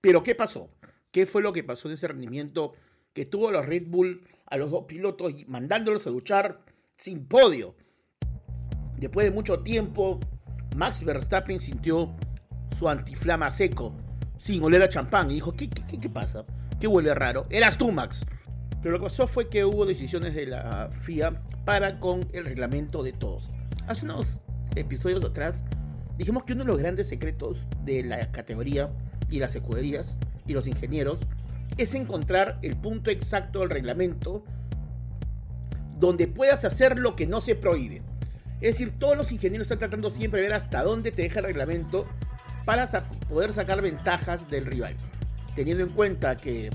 Pero 0.02 0.24
¿qué 0.24 0.36
pasó? 0.36 0.70
¿Qué 1.12 1.26
fue 1.26 1.42
lo 1.42 1.54
que 1.54 1.64
pasó 1.64 1.88
en 1.88 1.94
ese 1.94 2.08
rendimiento 2.08 2.74
que 3.14 3.26
tuvo 3.26 3.52
los 3.52 3.66
Red 3.66 3.88
Bull 3.88 4.28
a 4.46 4.58
los 4.58 4.72
dos 4.72 4.86
pilotos 4.86 5.34
mandándolos 5.48 6.08
a 6.08 6.10
luchar 6.10 6.64
sin 6.98 7.28
podio? 7.28 7.76
Después 8.98 9.26
de 9.26 9.32
mucho 9.32 9.60
tiempo, 9.62 10.20
Max 10.76 11.04
Verstappen 11.04 11.60
sintió 11.60 12.16
su 12.78 12.88
antiflama 12.88 13.52
seco, 13.52 13.96
sin 14.38 14.64
oler 14.64 14.84
a 14.84 14.90
champán, 14.90 15.32
y 15.32 15.36
dijo, 15.36 15.54
¿qué, 15.54 15.70
qué, 15.70 16.00
qué 16.00 16.10
pasa? 16.10 16.46
¿Qué 16.80 16.88
huele 16.88 17.14
raro? 17.14 17.48
Eras 17.50 17.78
tú, 17.78 17.92
Max. 17.92 18.26
Pero 18.82 18.94
lo 18.94 19.00
que 19.00 19.06
pasó 19.06 19.28
fue 19.28 19.50
que 19.50 19.66
hubo 19.66 19.86
decisiones 19.86 20.34
de 20.34 20.48
la 20.48 20.90
FIA 20.92 21.42
para 21.66 22.00
con 22.00 22.28
el 22.34 22.46
reglamento 22.46 23.04
de 23.04 23.14
todos. 23.14 23.52
Hace 23.88 24.06
unos 24.06 24.40
episodios 24.76 25.24
atrás 25.24 25.64
dijimos 26.18 26.44
que 26.44 26.54
uno 26.54 26.64
de 26.64 26.72
los 26.72 26.80
grandes 26.80 27.08
secretos 27.08 27.68
de 27.84 28.04
la 28.04 28.32
categoría 28.32 28.92
y 29.30 29.40
las 29.40 29.56
escuderías 29.56 30.18
y 30.48 30.54
los 30.54 30.68
ingenieros 30.68 31.20
es 31.84 31.96
encontrar 31.96 32.60
el 32.62 32.76
punto 32.78 33.10
exacto 33.10 33.60
del 33.60 33.70
reglamento 33.70 34.44
donde 36.00 36.28
puedas 36.28 36.66
hacer 36.66 36.98
lo 36.98 37.16
que 37.16 37.28
no 37.28 37.42
se 37.42 37.56
prohíbe. 37.56 38.02
Es 38.60 38.78
decir, 38.78 38.98
todos 39.00 39.18
los 39.18 39.32
ingenieros 39.32 39.66
están 39.66 39.80
tratando 39.80 40.10
siempre 40.10 40.42
de 40.42 40.48
ver 40.48 40.56
hasta 40.56 40.84
dónde 40.84 41.12
te 41.12 41.24
deja 41.24 41.40
el 41.40 41.46
reglamento 41.46 42.08
para 42.66 42.88
poder 43.30 43.54
sacar 43.54 43.82
ventajas 43.82 44.50
del 44.50 44.66
rival. 44.66 44.96
Teniendo 45.56 45.84
en 45.84 45.90
cuenta 45.90 46.38
que 46.38 46.70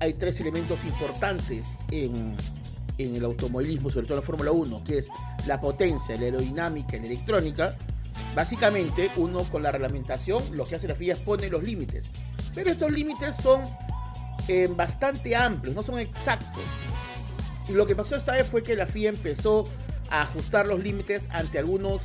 hay 0.00 0.14
tres 0.14 0.40
elementos 0.40 0.84
importantes 0.84 1.66
en, 1.90 2.36
el 2.98 3.24
automovilismo, 3.24 3.90
sobre 3.90 4.06
todo 4.06 4.14
en 4.14 4.20
la 4.20 4.26
Fórmula 4.26 4.50
1, 4.52 4.84
que 4.84 4.98
es 4.98 5.08
la 5.46 5.60
potencia, 5.60 6.16
la 6.16 6.22
aerodinámica 6.22 6.96
la 6.96 7.06
electrónica, 7.06 7.74
básicamente 8.34 9.10
uno 9.16 9.44
con 9.44 9.62
la 9.62 9.70
reglamentación 9.70 10.42
lo 10.56 10.64
que 10.64 10.74
hace 10.76 10.88
la 10.88 10.94
FIA 10.94 11.12
es 11.12 11.20
pone 11.20 11.48
los 11.48 11.62
límites. 11.62 12.10
Pero 12.54 12.70
estos 12.70 12.90
límites 12.90 13.36
son 13.36 13.62
bastante 14.76 15.36
amplios, 15.36 15.74
no 15.74 15.82
son 15.82 15.98
exactos. 15.98 16.62
Y 17.68 17.72
lo 17.72 17.86
que 17.86 17.94
pasó 17.94 18.16
esta 18.16 18.32
vez 18.32 18.46
fue 18.46 18.62
que 18.62 18.74
la 18.74 18.86
FIA 18.86 19.10
empezó 19.10 19.64
a 20.10 20.22
ajustar 20.22 20.66
los 20.66 20.82
límites 20.82 21.28
ante 21.30 21.58
algunos, 21.58 22.02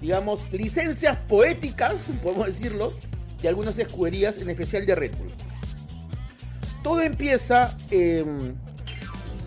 digamos, 0.00 0.40
licencias 0.52 1.16
poéticas, 1.28 1.94
podemos 2.22 2.46
decirlo, 2.46 2.92
de 3.40 3.48
algunas 3.48 3.78
escuderías, 3.78 4.38
en 4.38 4.50
especial 4.50 4.86
de 4.86 4.94
Red 4.94 5.12
Bull. 5.16 5.32
Todo 6.82 7.00
empieza 7.00 7.74
em, 7.90 8.54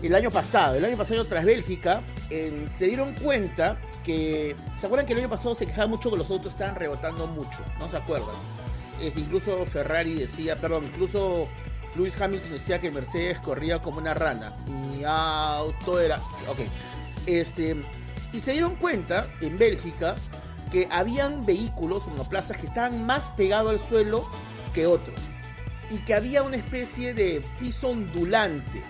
el 0.02 0.14
año 0.14 0.30
pasado. 0.30 0.74
El 0.76 0.84
año 0.84 0.96
pasado, 0.96 1.24
tras 1.26 1.44
Bélgica, 1.44 2.02
se 2.28 2.86
dieron 2.86 3.14
cuenta 3.14 3.78
que. 4.04 4.56
¿Se 4.78 4.86
acuerdan 4.86 5.06
que 5.06 5.12
el 5.12 5.20
año 5.20 5.28
pasado 5.28 5.54
se 5.54 5.66
quejaba 5.66 5.86
mucho 5.86 6.10
que 6.10 6.16
los 6.16 6.30
autos 6.30 6.52
estaban 6.52 6.74
rebotando 6.76 7.26
mucho? 7.28 7.58
¿No 7.78 7.90
se 7.90 7.96
acuerdan? 7.96 8.34
Este, 9.00 9.20
incluso 9.20 9.64
Ferrari 9.66 10.14
decía, 10.14 10.56
perdón, 10.56 10.84
incluso 10.84 11.48
Lewis 11.96 12.20
Hamilton 12.20 12.52
decía 12.52 12.80
que 12.80 12.90
Mercedes 12.90 13.38
corría 13.38 13.78
como 13.78 13.98
una 13.98 14.14
rana. 14.14 14.52
Mi 14.66 15.02
auto 15.04 16.00
era. 16.00 16.18
Ok. 16.48 16.60
Este. 17.26 17.76
Y 18.32 18.40
se 18.40 18.52
dieron 18.52 18.76
cuenta 18.76 19.28
en 19.40 19.56
Bélgica 19.56 20.16
que 20.70 20.88
habían 20.90 21.44
vehículos, 21.46 22.06
monoplazas, 22.08 22.56
que 22.56 22.66
estaban 22.66 23.06
más 23.06 23.28
pegados 23.30 23.72
al 23.72 23.88
suelo 23.88 24.28
que 24.74 24.86
otros. 24.86 25.18
Y 25.90 25.98
que 25.98 26.14
había 26.14 26.42
una 26.42 26.56
especie 26.56 27.14
de 27.14 27.42
piso 27.60 27.88
ondulante. 27.88 28.82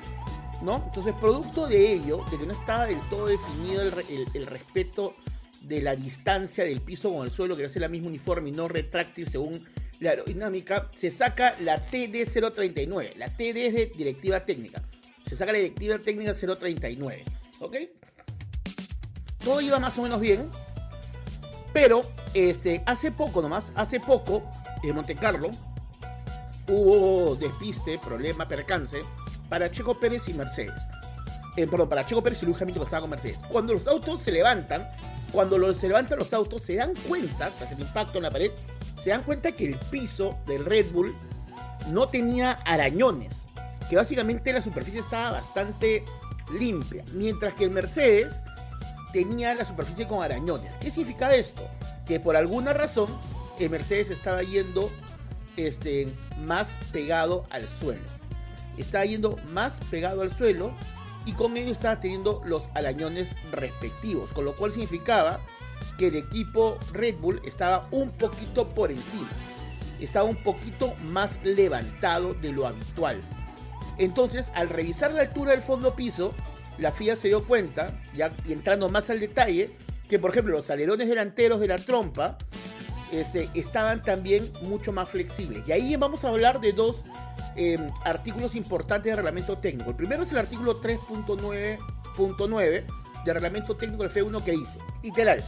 ¿No? 0.62 0.82
Entonces, 0.86 1.14
producto 1.20 1.66
de 1.66 1.92
ello, 1.92 2.24
de 2.30 2.38
que 2.38 2.46
no 2.46 2.54
estaba 2.54 2.86
del 2.86 2.98
todo 3.10 3.26
definido 3.26 3.82
el, 3.82 4.46
respeto 4.46 5.14
de 5.60 5.82
la 5.82 5.94
distancia 5.94 6.64
del 6.64 6.80
piso 6.80 7.12
con 7.12 7.26
el 7.26 7.32
suelo, 7.32 7.56
que 7.56 7.64
era 7.64 7.80
la 7.80 7.88
misma 7.88 8.08
uniforme 8.08 8.48
y 8.48 8.52
no 8.52 8.66
retráctil 8.66 9.28
según 9.28 9.62
la 10.00 10.10
aerodinámica, 10.10 10.88
se 10.94 11.10
saca 11.10 11.54
la 11.60 11.86
TD039. 11.86 13.16
La 13.16 13.28
TD 13.28 13.66
es 13.66 13.74
de 13.74 13.92
directiva 13.96 14.40
técnica. 14.40 14.82
Se 15.26 15.36
saca 15.36 15.52
la 15.52 15.58
directiva 15.58 15.98
técnica 15.98 16.32
039. 16.34 17.24
¿Ok? 17.60 17.76
Todo 19.42 19.60
iba 19.60 19.78
más 19.78 19.96
o 19.98 20.02
menos 20.02 20.20
bien. 20.20 20.48
Pero 21.72 22.02
este, 22.34 22.82
hace 22.86 23.12
poco 23.12 23.42
nomás, 23.42 23.72
hace 23.74 24.00
poco, 24.00 24.42
en 24.82 24.94
Monte 24.94 25.14
Carlo, 25.14 25.50
hubo 26.68 27.36
despiste, 27.36 27.98
problema, 27.98 28.48
percance 28.48 29.00
para 29.48 29.70
Checo 29.70 29.98
Pérez 29.98 30.28
y 30.28 30.34
Mercedes. 30.34 30.82
Eh, 31.56 31.66
perdón, 31.66 31.88
para 31.88 32.04
Checo 32.04 32.22
Pérez 32.22 32.42
y 32.42 32.46
Luis 32.46 32.60
Hamilton 32.60 32.82
que 32.82 32.84
estaba 32.84 33.00
con 33.02 33.10
Mercedes. 33.10 33.38
Cuando 33.50 33.74
los 33.74 33.86
autos 33.86 34.20
se 34.20 34.32
levantan, 34.32 34.88
cuando 35.32 35.58
los, 35.58 35.76
se 35.76 35.88
levantan 35.88 36.18
los 36.18 36.32
autos, 36.32 36.62
se 36.62 36.74
dan 36.74 36.92
cuenta, 37.08 37.50
tras 37.50 37.72
el 37.72 37.80
impacto 37.80 38.18
en 38.18 38.22
la 38.24 38.30
pared, 38.30 38.50
se 39.06 39.10
dan 39.10 39.22
cuenta 39.22 39.52
que 39.52 39.66
el 39.66 39.76
piso 39.76 40.36
del 40.48 40.64
Red 40.64 40.90
Bull 40.90 41.14
no 41.92 42.08
tenía 42.08 42.54
arañones, 42.64 43.36
que 43.88 43.94
básicamente 43.94 44.52
la 44.52 44.60
superficie 44.60 44.98
estaba 44.98 45.30
bastante 45.30 46.04
limpia, 46.58 47.04
mientras 47.12 47.54
que 47.54 47.62
el 47.62 47.70
Mercedes 47.70 48.42
tenía 49.12 49.54
la 49.54 49.64
superficie 49.64 50.08
con 50.08 50.24
arañones. 50.24 50.76
¿Qué 50.78 50.90
significa 50.90 51.32
esto? 51.32 51.62
Que 52.04 52.18
por 52.18 52.34
alguna 52.34 52.72
razón 52.72 53.16
el 53.60 53.70
Mercedes 53.70 54.10
estaba 54.10 54.42
yendo 54.42 54.90
este, 55.56 56.08
más 56.40 56.76
pegado 56.90 57.44
al 57.50 57.68
suelo. 57.68 58.02
Estaba 58.76 59.04
yendo 59.04 59.36
más 59.52 59.78
pegado 59.88 60.22
al 60.22 60.36
suelo 60.36 60.72
y 61.24 61.32
con 61.34 61.56
ello 61.56 61.70
estaba 61.70 62.00
teniendo 62.00 62.42
los 62.44 62.68
arañones 62.74 63.36
respectivos, 63.52 64.32
con 64.32 64.44
lo 64.44 64.56
cual 64.56 64.72
significaba 64.72 65.38
que 65.98 66.08
el 66.08 66.16
equipo 66.16 66.78
Red 66.92 67.16
Bull 67.16 67.40
estaba 67.44 67.88
un 67.90 68.10
poquito 68.10 68.68
por 68.68 68.90
encima, 68.90 69.28
estaba 70.00 70.28
un 70.28 70.36
poquito 70.36 70.94
más 71.08 71.38
levantado 71.42 72.34
de 72.34 72.52
lo 72.52 72.66
habitual. 72.66 73.20
Entonces, 73.98 74.50
al 74.54 74.68
revisar 74.68 75.12
la 75.12 75.22
altura 75.22 75.52
del 75.52 75.62
fondo 75.62 75.94
piso, 75.94 76.34
la 76.78 76.92
FIA 76.92 77.16
se 77.16 77.28
dio 77.28 77.44
cuenta, 77.44 77.98
ya 78.14 78.30
entrando 78.48 78.90
más 78.90 79.08
al 79.08 79.20
detalle, 79.20 79.70
que 80.08 80.18
por 80.18 80.30
ejemplo 80.30 80.56
los 80.56 80.70
alerones 80.70 81.08
delanteros 81.08 81.60
de 81.60 81.68
la 81.68 81.78
trompa 81.78 82.36
este, 83.12 83.48
estaban 83.54 84.02
también 84.02 84.50
mucho 84.62 84.92
más 84.92 85.08
flexibles. 85.08 85.66
Y 85.68 85.72
ahí 85.72 85.96
vamos 85.96 86.24
a 86.24 86.28
hablar 86.28 86.60
de 86.60 86.72
dos 86.72 87.04
em, 87.56 87.90
artículos 88.04 88.54
importantes 88.54 89.10
del 89.10 89.16
reglamento 89.16 89.58
técnico. 89.58 89.90
El 89.90 89.96
primero 89.96 90.22
es 90.22 90.32
el 90.32 90.38
artículo 90.38 90.80
3.9.9 90.80 92.84
del 93.24 93.34
reglamento 93.34 93.76
técnico 93.76 94.02
del 94.02 94.12
F1 94.12 94.44
que 94.44 94.52
dice, 94.52 94.78
literal, 95.02 95.42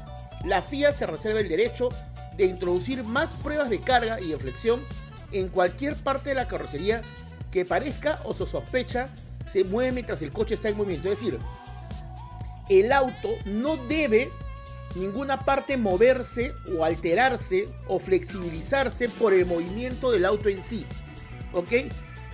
la 0.45 0.63
FIA 0.63 0.93
se 0.93 1.07
reserva 1.07 1.41
el 1.41 1.49
derecho 1.49 1.89
de 2.37 2.45
introducir 2.45 3.03
más 3.03 3.33
pruebas 3.33 3.71
de 3.71 3.81
carga 3.81 4.21
y 4.21 4.29
de 4.29 4.39
flexión 4.39 4.81
en 5.33 5.49
cualquier 5.49 5.97
parte 5.97 6.31
de 6.31 6.37
la 6.37 6.49
carrocería 6.49 7.03
que 7.51 7.65
parezca 7.65 8.21
o 8.25 8.35
se 8.35 8.47
sospecha 8.47 9.09
se 9.47 9.65
mueve 9.65 9.93
mientras 9.93 10.23
el 10.23 10.33
coche 10.33 10.55
está 10.55 10.69
en 10.69 10.77
movimiento. 10.77 11.11
Es 11.11 11.21
decir, 11.21 11.39
el 12.69 12.93
auto 12.93 13.31
no 13.47 13.77
debe 13.77 14.31
ninguna 14.95 15.41
parte 15.41 15.77
moverse 15.77 16.53
o 16.77 16.85
alterarse 16.85 17.69
o 17.89 17.99
flexibilizarse 17.99 19.09
por 19.09 19.33
el 19.33 19.47
movimiento 19.47 20.11
del 20.11 20.27
auto 20.27 20.49
en 20.49 20.63
sí. 20.63 20.85
¿Ok? 21.53 21.73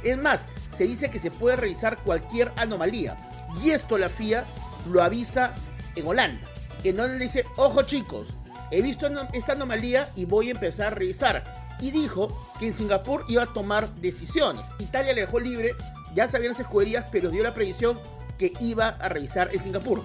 Es 0.02 0.18
más, 0.18 0.44
se 0.76 0.84
dice 0.84 1.08
que 1.08 1.20
se 1.20 1.30
puede 1.30 1.56
revisar 1.56 1.98
cualquier 1.98 2.50
anomalía. 2.56 3.16
Y 3.62 3.70
esto 3.70 3.96
la 3.96 4.08
FIA 4.08 4.44
lo 4.90 5.02
avisa 5.02 5.54
en 5.94 6.06
Holanda 6.06 6.53
que 6.84 6.92
no 6.92 7.06
le 7.06 7.18
dice, 7.18 7.46
ojo 7.56 7.82
chicos, 7.84 8.34
he 8.70 8.82
visto 8.82 9.08
esta 9.32 9.52
anomalía 9.52 10.06
y 10.16 10.26
voy 10.26 10.48
a 10.48 10.50
empezar 10.50 10.88
a 10.88 10.90
revisar. 10.90 11.42
Y 11.80 11.90
dijo 11.90 12.52
que 12.58 12.66
en 12.66 12.74
Singapur 12.74 13.24
iba 13.26 13.44
a 13.44 13.52
tomar 13.54 13.88
decisiones. 13.94 14.66
Italia 14.78 15.14
le 15.14 15.22
dejó 15.22 15.40
libre, 15.40 15.74
ya 16.14 16.28
sabían 16.28 16.52
las 16.52 16.60
escuderías, 16.60 17.08
pero 17.10 17.30
dio 17.30 17.42
la 17.42 17.54
previsión 17.54 17.98
que 18.36 18.52
iba 18.60 18.88
a 18.88 19.08
revisar 19.08 19.48
en 19.54 19.62
Singapur. 19.62 20.02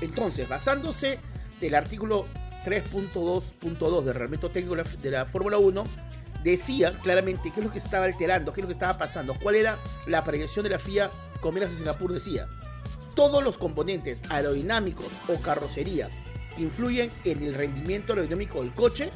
Entonces, 0.00 0.48
basándose 0.48 1.18
del 1.60 1.74
artículo 1.74 2.26
3.2.2 2.64 4.02
del 4.04 4.14
reglamento 4.14 4.48
técnico 4.48 4.76
de 4.76 5.10
la, 5.10 5.26
Fórmula 5.26 5.58
1, 5.58 5.82
decía 6.44 6.92
claramente 7.02 7.50
qué 7.50 7.58
es 7.58 7.66
lo 7.66 7.72
que 7.72 7.78
estaba 7.78 8.04
alterando, 8.04 8.52
qué 8.52 8.60
es 8.60 8.64
lo 8.64 8.68
que 8.68 8.74
estaba 8.74 8.96
pasando, 8.96 9.34
cuál 9.42 9.56
era 9.56 9.76
la 10.06 10.22
proyección 10.22 10.62
de 10.62 10.70
la 10.70 10.78
FIA 10.78 11.10
con 11.40 11.52
miras 11.52 11.72
a 11.74 11.76
Singapur. 11.76 12.12
Decía, 12.12 12.46
todos 13.20 13.44
los 13.44 13.58
componentes 13.58 14.22
aerodinámicos 14.30 15.08
o 15.28 15.38
carrocería 15.42 16.08
que 16.56 16.62
influyen 16.62 17.10
en 17.24 17.42
el 17.42 17.52
rendimiento 17.52 18.14
aerodinámico 18.14 18.62
del 18.62 18.72
coche 18.72 19.10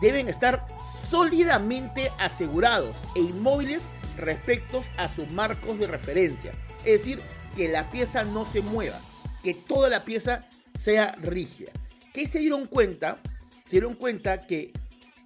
deben 0.00 0.26
estar 0.26 0.66
sólidamente 1.08 2.10
asegurados 2.18 2.96
e 3.14 3.20
inmóviles 3.20 3.86
respecto 4.16 4.82
a 4.96 5.06
sus 5.06 5.30
marcos 5.30 5.78
de 5.78 5.86
referencia. 5.86 6.50
Es 6.84 7.04
decir, 7.04 7.20
que 7.54 7.68
la 7.68 7.88
pieza 7.90 8.24
no 8.24 8.44
se 8.44 8.60
mueva, 8.60 8.98
que 9.44 9.54
toda 9.54 9.88
la 9.88 10.00
pieza 10.00 10.48
sea 10.76 11.12
rígida. 11.22 11.70
¿Qué 12.12 12.26
se 12.26 12.40
dieron 12.40 12.66
cuenta? 12.66 13.18
Se 13.66 13.70
dieron 13.76 13.94
cuenta 13.94 14.48
que 14.48 14.72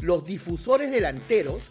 los 0.01 0.23
difusores 0.23 0.91
delanteros 0.91 1.71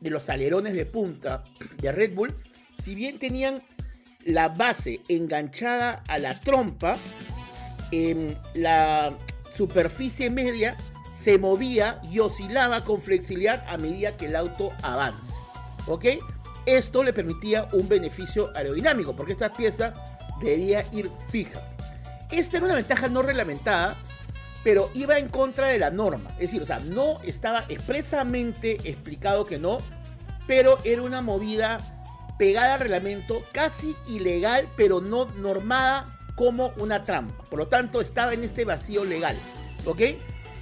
de 0.00 0.08
los 0.08 0.30
alerones 0.30 0.72
de 0.72 0.86
punta 0.86 1.42
de 1.82 1.92
Red 1.92 2.14
Bull, 2.14 2.34
si 2.82 2.94
bien 2.94 3.18
tenían 3.18 3.62
la 4.24 4.48
base 4.48 5.00
enganchada 5.08 6.02
a 6.08 6.18
la 6.18 6.38
trompa, 6.38 6.96
la 8.54 9.12
superficie 9.54 10.30
media 10.30 10.76
se 11.14 11.38
movía 11.38 12.00
y 12.10 12.18
oscilaba 12.18 12.82
con 12.84 13.00
flexibilidad 13.02 13.64
a 13.68 13.76
medida 13.76 14.16
que 14.16 14.26
el 14.26 14.36
auto 14.36 14.72
avance. 14.82 15.34
¿Ok? 15.86 16.06
Esto 16.64 17.02
le 17.02 17.12
permitía 17.12 17.68
un 17.72 17.88
beneficio 17.88 18.50
aerodinámico 18.56 19.14
porque 19.14 19.32
esta 19.32 19.52
pieza 19.52 19.94
debía 20.40 20.84
ir 20.92 21.10
fija. 21.30 21.60
Esta 22.30 22.56
era 22.56 22.66
una 22.66 22.76
ventaja 22.76 23.08
no 23.08 23.22
reglamentada, 23.22 23.96
pero 24.64 24.90
iba 24.94 25.18
en 25.18 25.28
contra 25.28 25.68
de 25.68 25.78
la 25.78 25.90
norma. 25.90 26.30
Es 26.34 26.50
decir, 26.50 26.62
o 26.62 26.66
sea, 26.66 26.78
no 26.78 27.20
estaba 27.22 27.64
expresamente 27.68 28.78
explicado 28.84 29.44
que 29.44 29.58
no, 29.58 29.78
pero 30.46 30.78
era 30.84 31.02
una 31.02 31.20
movida 31.20 31.78
pegada 32.38 32.74
al 32.74 32.80
reglamento, 32.80 33.42
casi 33.52 33.96
ilegal, 34.06 34.68
pero 34.76 35.00
no 35.00 35.26
normada 35.36 36.04
como 36.34 36.72
una 36.78 37.02
trampa. 37.02 37.44
Por 37.44 37.58
lo 37.58 37.68
tanto, 37.68 38.00
estaba 38.00 38.34
en 38.34 38.44
este 38.44 38.64
vacío 38.64 39.04
legal. 39.04 39.36
¿Ok? 39.86 40.00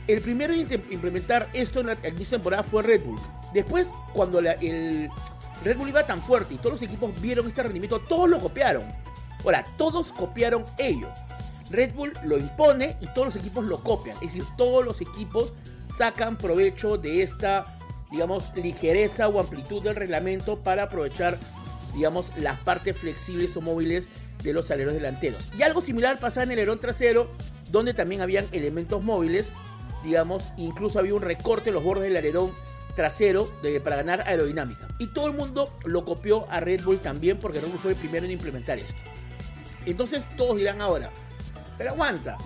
El 0.06 0.20
primero 0.20 0.52
en 0.52 0.60
implementar 0.90 1.48
esto 1.52 1.80
en 1.80 1.86
la 1.86 1.96
temporada 1.96 2.62
fue 2.62 2.82
Red 2.82 3.02
Bull. 3.04 3.20
Después, 3.52 3.92
cuando 4.12 4.38
el 4.40 5.08
Red 5.64 5.76
Bull 5.76 5.88
iba 5.90 6.06
tan 6.06 6.20
fuerte 6.20 6.54
y 6.54 6.56
todos 6.56 6.72
los 6.72 6.82
equipos 6.82 7.10
vieron 7.20 7.46
este 7.46 7.62
rendimiento, 7.62 8.00
todos 8.00 8.28
lo 8.28 8.38
copiaron. 8.38 8.84
Ahora, 9.44 9.64
todos 9.76 10.12
copiaron 10.12 10.64
ello. 10.78 11.08
Red 11.70 11.94
Bull 11.94 12.12
lo 12.24 12.38
impone 12.38 12.96
y 13.00 13.06
todos 13.14 13.26
los 13.26 13.36
equipos 13.36 13.64
lo 13.66 13.78
copian. 13.82 14.16
Es 14.16 14.32
decir, 14.32 14.44
todos 14.56 14.84
los 14.84 15.00
equipos 15.00 15.52
sacan 15.86 16.36
provecho 16.36 16.96
de 16.96 17.22
esta, 17.22 17.64
digamos, 18.10 18.52
ligereza 18.56 19.28
o 19.28 19.40
amplitud 19.40 19.82
del 19.82 19.96
reglamento 19.96 20.58
para 20.58 20.84
aprovechar, 20.84 21.38
digamos, 21.94 22.32
las 22.36 22.60
partes 22.60 22.96
flexibles 22.96 23.56
o 23.56 23.60
móviles 23.60 24.08
de 24.42 24.52
los 24.52 24.70
aleros 24.70 24.94
delanteros. 24.94 25.50
Y 25.58 25.62
algo 25.62 25.80
similar 25.80 26.18
pasaba 26.18 26.44
en 26.44 26.52
el 26.52 26.58
alerón 26.58 26.80
trasero, 26.80 27.30
donde 27.70 27.94
también 27.94 28.20
habían 28.20 28.46
elementos 28.52 29.02
móviles, 29.02 29.52
digamos, 30.04 30.44
incluso 30.56 30.98
había 30.98 31.14
un 31.14 31.22
recorte 31.22 31.70
en 31.70 31.74
los 31.74 31.84
bordes 31.84 32.04
del 32.04 32.16
alerón 32.16 32.52
trasero 32.96 33.50
para 33.84 33.96
ganar 33.96 34.22
aerodinámica. 34.26 34.88
Y 34.98 35.08
todo 35.08 35.26
el 35.26 35.32
mundo 35.32 35.72
lo 35.84 36.04
copió 36.04 36.50
a 36.50 36.60
Red 36.60 36.82
Bull 36.82 36.98
también 36.98 37.38
porque 37.38 37.60
Red 37.60 37.68
Bull 37.68 37.78
fue 37.78 37.92
el 37.92 37.96
primero 37.96 38.26
en 38.26 38.32
implementar 38.32 38.78
esto. 38.78 38.98
Entonces 39.86 40.24
todos 40.36 40.56
dirán 40.56 40.80
ahora, 40.80 41.10
pero 41.78 41.90
aguanta. 41.90 42.36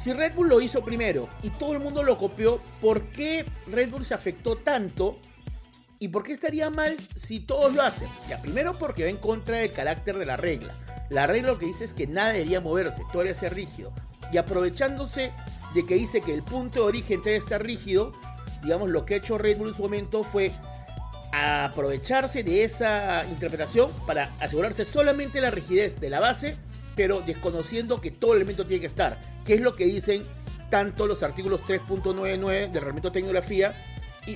Si 0.00 0.12
Red 0.12 0.34
Bull 0.34 0.48
lo 0.48 0.60
hizo 0.60 0.82
primero 0.82 1.28
y 1.42 1.50
todo 1.50 1.72
el 1.72 1.80
mundo 1.80 2.02
lo 2.02 2.16
copió, 2.16 2.60
¿por 2.80 3.02
qué 3.02 3.44
Red 3.66 3.90
Bull 3.90 4.04
se 4.04 4.14
afectó 4.14 4.56
tanto? 4.56 5.18
¿Y 6.02 6.08
por 6.08 6.22
qué 6.22 6.32
estaría 6.32 6.70
mal 6.70 6.96
si 7.14 7.40
todos 7.40 7.74
lo 7.74 7.82
hacen? 7.82 8.08
Ya, 8.26 8.40
primero 8.40 8.72
porque 8.72 9.02
va 9.04 9.10
en 9.10 9.18
contra 9.18 9.58
del 9.58 9.70
carácter 9.70 10.16
de 10.16 10.24
la 10.24 10.38
regla. 10.38 10.72
La 11.10 11.26
regla 11.26 11.48
lo 11.48 11.58
que 11.58 11.66
dice 11.66 11.84
es 11.84 11.92
que 11.92 12.06
nada 12.06 12.32
debería 12.32 12.62
moverse, 12.62 13.02
todo 13.12 13.18
debería 13.18 13.34
ser 13.34 13.54
rígido. 13.54 13.92
Y 14.32 14.38
aprovechándose 14.38 15.30
de 15.74 15.84
que 15.84 15.96
dice 15.96 16.22
que 16.22 16.32
el 16.32 16.42
punto 16.42 16.80
de 16.80 16.86
origen 16.86 17.20
debe 17.20 17.36
estar 17.36 17.62
rígido, 17.62 18.12
digamos, 18.62 18.88
lo 18.88 19.04
que 19.04 19.12
ha 19.12 19.16
hecho 19.18 19.36
Red 19.36 19.60
en 19.60 19.74
su 19.74 19.82
momento 19.82 20.24
fue 20.24 20.52
aprovecharse 21.32 22.42
de 22.42 22.64
esa 22.64 23.26
interpretación 23.28 23.90
para 24.06 24.30
asegurarse 24.40 24.86
solamente 24.86 25.42
la 25.42 25.50
rigidez 25.50 26.00
de 26.00 26.08
la 26.08 26.18
base, 26.18 26.56
pero 26.96 27.20
desconociendo 27.20 28.00
que 28.00 28.10
todo 28.10 28.32
el 28.32 28.38
elemento 28.38 28.66
tiene 28.66 28.80
que 28.80 28.86
estar, 28.86 29.20
que 29.44 29.52
es 29.52 29.60
lo 29.60 29.72
que 29.72 29.84
dicen 29.84 30.22
tanto 30.70 31.06
los 31.06 31.22
artículos 31.22 31.60
3.99 31.68 32.70
del 32.70 32.72
reglamento 32.72 33.10
de 33.10 33.20
tecnología 33.20 33.72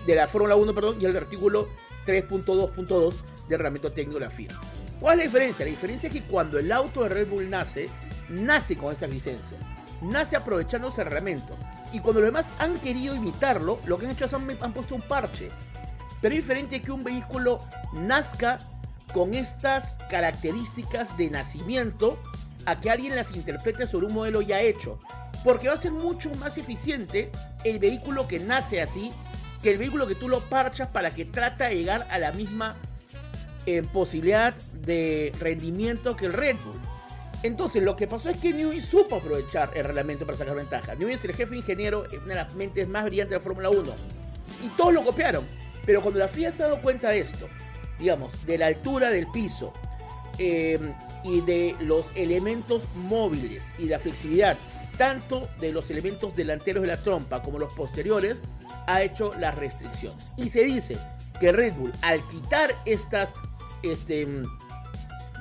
de 0.01 0.15
la 0.15 0.29
Fórmula 0.29 0.57
1, 0.57 0.75
perdón, 0.75 0.97
y 1.01 1.05
el 1.05 1.17
artículo 1.17 1.69
3.2.2 2.07 3.15
del 3.49 3.59
reglamento 3.59 3.89
de 3.89 3.95
tecnología. 3.95 4.51
¿Cuál 5.01 5.15
es 5.15 5.19
la 5.19 5.25
diferencia? 5.25 5.65
La 5.65 5.71
diferencia 5.71 6.07
es 6.09 6.13
que 6.13 6.23
cuando 6.23 6.59
el 6.59 6.71
auto 6.73 7.03
de 7.03 7.09
Red 7.09 7.29
Bull 7.29 7.51
nace, 7.51 7.89
nace 8.29 8.77
con 8.77 8.93
estas 8.93 9.11
licencias, 9.11 9.61
nace 10.03 10.37
aprovechando 10.37 10.89
ese 10.89 11.05
reglamento. 11.05 11.57
Y 11.93 12.01
cuando 12.01 12.21
los 12.21 12.29
demás 12.29 12.53
han 12.59 12.79
querido 12.81 13.15
imitarlo, 13.15 13.79
lo 13.87 13.99
que 13.99 14.07
han 14.07 14.13
hecho 14.13 14.25
es 14.25 14.35
han, 14.35 14.49
han 14.61 14.73
puesto 14.73 14.95
un 14.95 15.03
parche. 15.03 15.51
Pero 16.21 16.35
es 16.35 16.43
diferente 16.43 16.81
que 16.81 16.93
un 16.93 17.05
vehículo 17.05 17.59
nazca 17.93 18.59
con 19.13 19.35
estas 19.35 19.97
características 20.11 21.17
de 21.17 21.31
nacimiento 21.31 22.19
a 22.67 22.81
que 22.81 22.91
alguien 22.91 23.15
las 23.15 23.35
interprete 23.37 23.87
sobre 23.87 24.07
un 24.07 24.15
modelo 24.15 24.43
ya 24.43 24.61
hecho. 24.61 24.99
Porque 25.45 25.69
va 25.69 25.75
a 25.75 25.79
ser 25.79 25.93
mucho 25.93 26.35
más 26.37 26.57
eficiente 26.57 27.31
el 27.65 27.79
vehículo 27.79 28.27
que 28.27 28.41
nace 28.41 28.81
así 28.81 29.13
que 29.65 29.71
el 29.71 29.79
vehículo 29.79 30.07
que 30.07 30.15
tú 30.15 30.29
lo 30.29 30.41
parchas 30.41 30.89
para 30.89 31.11
que 31.11 31.25
trata 31.25 31.69
de 31.69 31.77
llegar 31.77 32.07
a 32.11 32.19
la 32.19 32.33
misma 32.33 32.77
eh, 33.65 33.83
posibilidad 33.83 34.55
de 34.85 35.33
rendimiento 35.41 36.15
que 36.15 36.27
el 36.27 36.35
Red 36.35 36.57
Bull. 36.63 36.79
Entonces, 37.43 37.83
lo 37.83 37.97
que 37.97 38.07
pasó 38.07 38.29
es 38.29 38.37
que 38.37 38.53
Newey 38.53 38.83
supo 38.83 39.17
aprovechar 39.17 39.71
el 39.75 39.85
reglamento 39.85 40.27
para 40.27 40.37
sacar 40.37 40.55
ventaja. 40.55 40.95
Newey 40.97 41.15
es 41.15 41.25
el 41.25 41.35
jefe 41.35 41.57
ingeniero, 41.57 42.05
es 42.05 42.19
una 42.19 42.35
de 42.35 42.35
las 42.35 42.55
mentes 42.55 42.87
más 42.87 43.05
brillantes 43.05 43.31
de 43.31 43.37
la 43.37 43.43
Fórmula 43.43 43.71
1. 43.71 43.83
Y 44.67 44.69
todos 44.77 44.93
lo 44.93 45.03
copiaron. 45.03 45.47
Pero 45.87 46.03
cuando 46.03 46.21
la 46.21 46.29
FIA 46.29 46.53
se 46.53 46.63
ha 46.63 46.67
dado 46.67 46.83
cuenta 46.83 47.09
de 47.09 47.21
esto, 47.21 47.49
digamos, 47.99 48.45
de 48.45 48.59
la 48.59 48.67
altura 48.67 49.09
del 49.09 49.29
piso 49.29 49.73
eh, 50.37 50.79
y 51.25 51.41
de 51.41 51.75
los 51.81 52.05
elementos 52.17 52.87
móviles 52.97 53.65
y 53.79 53.87
la 53.87 53.99
flexibilidad, 53.99 54.59
tanto 54.99 55.49
de 55.59 55.73
los 55.73 55.91
elementos 55.91 56.37
delanteros 56.37 56.83
de 56.83 56.89
la 56.89 56.99
trompa 56.99 57.41
como 57.41 57.59
los 57.59 57.73
posteriores, 57.73 58.37
ha 58.87 59.03
hecho 59.03 59.33
las 59.39 59.55
restricciones. 59.55 60.33
Y 60.37 60.49
se 60.49 60.65
dice 60.65 60.97
que 61.41 61.53
Red 61.53 61.75
Bull, 61.75 61.93
al 62.03 62.27
quitar 62.29 62.75
estas 62.85 63.33
este, 63.83 64.27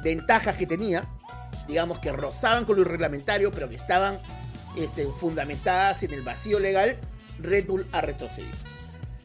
ventajas 0.04 0.56
que 0.56 0.68
tenía, 0.68 1.08
digamos 1.68 2.00
que 2.00 2.12
rozaban 2.12 2.66
con 2.66 2.78
lo 2.78 2.84
reglamentario, 2.84 3.52
pero 3.52 3.70
que 3.70 3.76
estaban 3.76 4.18
este, 4.76 5.06
fundamentadas 5.20 6.04
en 6.04 6.14
el 6.14 6.22
vacío 6.22 6.60
legal, 6.60 6.98
Red 7.40 7.68
Bull 7.68 7.86
ha 7.92 8.02
retrocedido. 8.02 8.56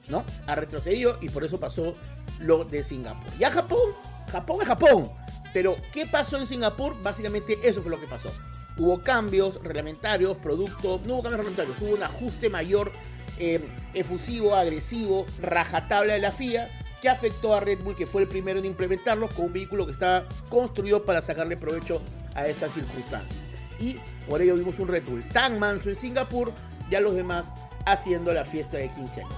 ¿No? 0.08 0.24
Ha 0.46 0.54
retrocedido 0.54 1.18
y 1.20 1.28
por 1.28 1.44
eso 1.44 1.60
pasó 1.60 1.94
lo 2.40 2.64
de 2.64 2.82
Singapur. 2.82 3.30
Ya 3.38 3.50
Japón, 3.50 3.92
Japón 4.32 4.58
es 4.62 4.68
Japón. 4.68 5.10
Pero, 5.52 5.76
¿qué 5.92 6.06
pasó 6.06 6.38
en 6.38 6.46
Singapur? 6.46 7.00
Básicamente 7.02 7.58
eso 7.62 7.82
fue 7.82 7.90
lo 7.90 8.00
que 8.00 8.06
pasó. 8.06 8.30
Hubo 8.76 9.02
cambios 9.02 9.62
reglamentarios, 9.62 10.36
producto, 10.36 11.00
no 11.04 11.14
hubo 11.14 11.22
cambios 11.22 11.44
reglamentarios, 11.44 11.76
hubo 11.80 11.96
un 11.96 12.02
ajuste 12.02 12.48
mayor, 12.48 12.92
eh, 13.38 13.60
efusivo, 13.94 14.54
agresivo, 14.54 15.26
rajatabla 15.40 16.14
de 16.14 16.20
la 16.20 16.32
FIA, 16.32 16.70
que 17.00 17.08
afectó 17.08 17.54
a 17.54 17.60
Red 17.60 17.80
Bull, 17.80 17.96
que 17.96 18.06
fue 18.06 18.22
el 18.22 18.28
primero 18.28 18.58
en 18.58 18.64
implementarlo 18.64 19.28
con 19.28 19.46
un 19.46 19.52
vehículo 19.52 19.86
que 19.86 19.92
estaba 19.92 20.26
construido 20.48 21.04
para 21.04 21.22
sacarle 21.22 21.56
provecho 21.56 22.02
a 22.34 22.46
esas 22.46 22.72
circunstancias. 22.72 23.38
Y 23.78 23.96
por 24.28 24.42
ello 24.42 24.56
vimos 24.56 24.78
un 24.78 24.88
Red 24.88 25.04
Bull 25.04 25.22
tan 25.28 25.58
manso 25.58 25.90
en 25.90 25.96
Singapur, 25.96 26.52
ya 26.90 27.00
los 27.00 27.14
demás 27.14 27.52
haciendo 27.86 28.32
la 28.32 28.44
fiesta 28.44 28.76
de 28.78 28.88
15 28.88 29.22
años. 29.22 29.34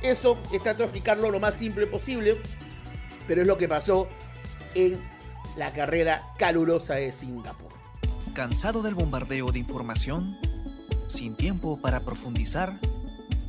Eso 0.00 0.36
es 0.52 0.62
trato 0.62 0.78
de 0.78 0.84
explicarlo 0.84 1.30
lo 1.30 1.38
más 1.38 1.54
simple 1.54 1.86
posible, 1.86 2.38
pero 3.28 3.42
es 3.42 3.46
lo 3.46 3.56
que 3.56 3.68
pasó 3.68 4.08
en 4.74 4.98
la 5.56 5.70
carrera 5.70 6.22
calurosa 6.38 6.94
de 6.94 7.12
Singapur. 7.12 7.70
¿Cansado 8.34 8.82
del 8.82 8.94
bombardeo 8.94 9.52
de 9.52 9.58
información? 9.58 10.36
¿Sin 11.06 11.36
tiempo 11.36 11.78
para 11.80 12.00
profundizar? 12.00 12.80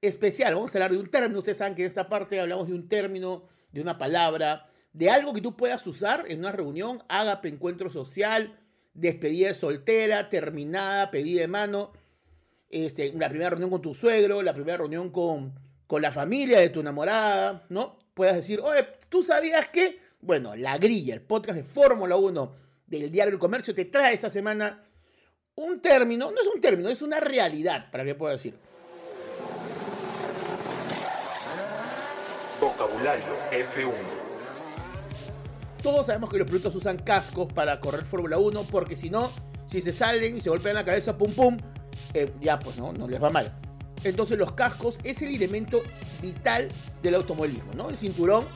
especial. 0.00 0.54
Vamos 0.54 0.74
a 0.74 0.78
hablar 0.78 0.92
de 0.92 0.98
un 0.98 1.10
término. 1.10 1.38
Ustedes 1.38 1.58
saben 1.58 1.74
que 1.74 1.82
en 1.82 1.88
esta 1.88 2.08
parte 2.08 2.40
hablamos 2.40 2.68
de 2.68 2.74
un 2.74 2.88
término, 2.88 3.48
de 3.72 3.80
una 3.80 3.98
palabra, 3.98 4.70
de 4.92 5.10
algo 5.10 5.34
que 5.34 5.40
tú 5.40 5.56
puedas 5.56 5.86
usar 5.86 6.24
en 6.28 6.38
una 6.38 6.52
reunión, 6.52 7.02
ágape, 7.08 7.48
encuentro 7.48 7.90
social, 7.90 8.58
despedida 8.94 9.48
de 9.48 9.54
soltera, 9.54 10.28
terminada, 10.28 11.10
pedida 11.10 11.42
de 11.42 11.48
mano, 11.48 11.92
este, 12.70 13.12
la 13.12 13.28
primera 13.28 13.50
reunión 13.50 13.70
con 13.70 13.82
tu 13.82 13.94
suegro, 13.94 14.42
la 14.42 14.54
primera 14.54 14.78
reunión 14.78 15.10
con, 15.10 15.54
con 15.86 16.02
la 16.02 16.10
familia 16.10 16.60
de 16.60 16.70
tu 16.70 16.80
enamorada, 16.80 17.66
¿no? 17.68 17.98
Puedas 18.14 18.36
decir, 18.36 18.60
oye, 18.60 18.86
¿tú 19.08 19.22
sabías 19.22 19.68
que? 19.68 20.00
Bueno, 20.20 20.56
La 20.56 20.78
Grilla, 20.78 21.14
el 21.14 21.20
podcast 21.20 21.58
de 21.58 21.64
Fórmula 21.64 22.16
1 22.16 22.56
del 22.86 23.10
Diario 23.10 23.32
del 23.32 23.40
Comercio, 23.40 23.74
te 23.74 23.84
trae 23.84 24.14
esta 24.14 24.30
semana 24.30 24.82
un 25.56 25.80
término, 25.80 26.30
no 26.30 26.40
es 26.40 26.46
un 26.46 26.60
término, 26.60 26.88
es 26.88 27.02
una 27.02 27.20
realidad, 27.20 27.90
para 27.90 28.04
que 28.04 28.14
pueda 28.14 28.32
decir. 28.32 28.54
Vocabulario 32.76 33.24
F1. 33.52 33.92
Todos 35.82 36.06
sabemos 36.06 36.28
que 36.28 36.38
los 36.38 36.46
pilotos 36.46 36.74
usan 36.74 36.98
cascos 36.98 37.50
para 37.50 37.80
correr 37.80 38.04
Fórmula 38.04 38.36
1 38.36 38.64
porque 38.64 38.96
si 38.96 39.08
no, 39.08 39.32
si 39.66 39.80
se 39.80 39.92
salen 39.92 40.36
y 40.36 40.40
se 40.42 40.50
golpean 40.50 40.74
la 40.74 40.84
cabeza, 40.84 41.16
pum 41.16 41.32
pum, 41.32 41.56
eh, 42.12 42.30
ya 42.40 42.58
pues 42.58 42.76
no, 42.76 42.92
no 42.92 43.08
les 43.08 43.22
va 43.22 43.30
mal. 43.30 43.54
Entonces 44.04 44.36
los 44.36 44.52
cascos 44.52 44.98
es 45.04 45.22
el 45.22 45.34
elemento 45.34 45.82
vital 46.20 46.68
del 47.02 47.14
automovilismo, 47.14 47.72
¿no? 47.74 47.88
El 47.88 47.96
cinturón 47.96 48.46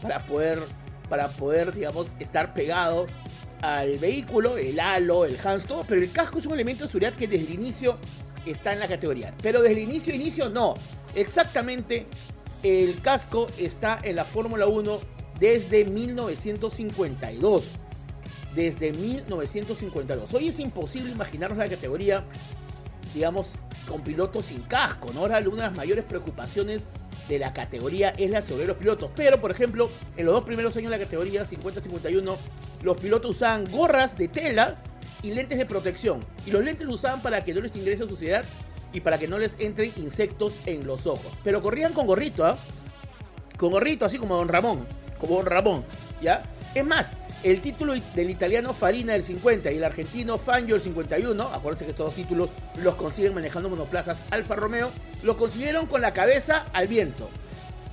para 0.00 0.24
poder, 0.24 0.60
para 1.08 1.28
poder, 1.28 1.74
digamos, 1.74 2.12
estar 2.20 2.54
pegado 2.54 3.06
al 3.62 3.98
vehículo, 3.98 4.56
el 4.58 4.78
halo, 4.78 5.24
el 5.24 5.38
hands, 5.42 5.66
todo, 5.66 5.84
pero 5.88 6.00
el 6.02 6.12
casco 6.12 6.38
es 6.38 6.46
un 6.46 6.52
elemento 6.52 6.84
de 6.84 6.88
seguridad 6.88 7.14
que 7.14 7.26
desde 7.26 7.46
el 7.46 7.54
inicio 7.54 7.98
está 8.46 8.72
en 8.72 8.78
la 8.78 8.86
categoría. 8.86 9.34
Pero 9.42 9.60
desde 9.60 9.74
el 9.74 9.82
inicio, 9.82 10.14
inicio, 10.14 10.48
no. 10.48 10.74
Exactamente 11.14 12.06
el 12.62 13.00
casco 13.00 13.46
está 13.58 13.98
en 14.02 14.16
la 14.16 14.24
Fórmula 14.24 14.66
1 14.66 15.00
desde 15.38 15.84
1952. 15.84 17.72
Desde 18.54 18.92
1952. 18.92 20.34
Hoy 20.34 20.48
es 20.48 20.58
imposible 20.58 21.12
imaginarnos 21.12 21.58
la 21.58 21.68
categoría, 21.68 22.24
digamos, 23.14 23.52
con 23.88 24.02
pilotos 24.02 24.46
sin 24.46 24.62
casco. 24.62 25.12
¿no? 25.12 25.20
Ahora 25.20 25.38
una 25.38 25.48
de 25.48 25.68
las 25.68 25.76
mayores 25.76 26.04
preocupaciones 26.04 26.86
de 27.28 27.38
la 27.38 27.52
categoría 27.52 28.10
es 28.10 28.30
la 28.30 28.42
sobre 28.42 28.66
los 28.66 28.76
pilotos. 28.76 29.10
Pero, 29.14 29.40
por 29.40 29.50
ejemplo, 29.50 29.90
en 30.16 30.24
los 30.24 30.34
dos 30.34 30.44
primeros 30.44 30.76
años 30.76 30.90
de 30.90 30.98
la 30.98 31.04
categoría 31.04 31.44
50-51, 31.44 32.36
los 32.82 32.96
pilotos 32.96 33.36
usaban 33.36 33.64
gorras 33.70 34.16
de 34.16 34.28
tela 34.28 34.76
y 35.22 35.30
lentes 35.32 35.58
de 35.58 35.66
protección. 35.66 36.20
Y 36.46 36.50
los 36.50 36.64
lentes 36.64 36.86
los 36.86 36.96
usaban 36.96 37.22
para 37.22 37.44
que 37.44 37.54
no 37.54 37.60
les 37.60 37.76
ingrese 37.76 38.08
suciedad 38.08 38.44
y 38.92 39.00
para 39.00 39.18
que 39.18 39.28
no 39.28 39.38
les 39.38 39.56
entren 39.58 39.92
insectos 39.96 40.54
en 40.66 40.86
los 40.86 41.06
ojos. 41.06 41.32
Pero 41.44 41.62
corrían 41.62 41.92
con 41.92 42.06
gorrito, 42.06 42.44
¿ah? 42.44 42.58
Con 43.56 43.70
gorrito, 43.70 44.04
así 44.04 44.18
como 44.18 44.36
Don 44.36 44.48
Ramón, 44.48 44.86
como 45.20 45.36
Don 45.36 45.46
Ramón, 45.46 45.84
¿ya? 46.22 46.42
Es 46.74 46.84
más, 46.84 47.10
el 47.42 47.60
título 47.60 47.94
del 48.14 48.30
italiano 48.30 48.74
Farina 48.74 49.12
del 49.12 49.22
50 49.22 49.70
y 49.70 49.76
el 49.76 49.84
argentino 49.84 50.38
Fangio 50.38 50.74
del 50.74 50.82
51, 50.82 51.42
acuérdense 51.42 51.84
que 51.84 51.92
estos 51.92 52.14
títulos 52.14 52.50
los 52.82 52.94
consiguen 52.96 53.34
manejando 53.34 53.68
monoplazas 53.68 54.18
Alfa 54.30 54.56
Romeo, 54.56 54.90
los 55.22 55.36
consiguieron 55.36 55.86
con 55.86 56.00
la 56.00 56.12
cabeza 56.12 56.66
al 56.72 56.88
viento, 56.88 57.28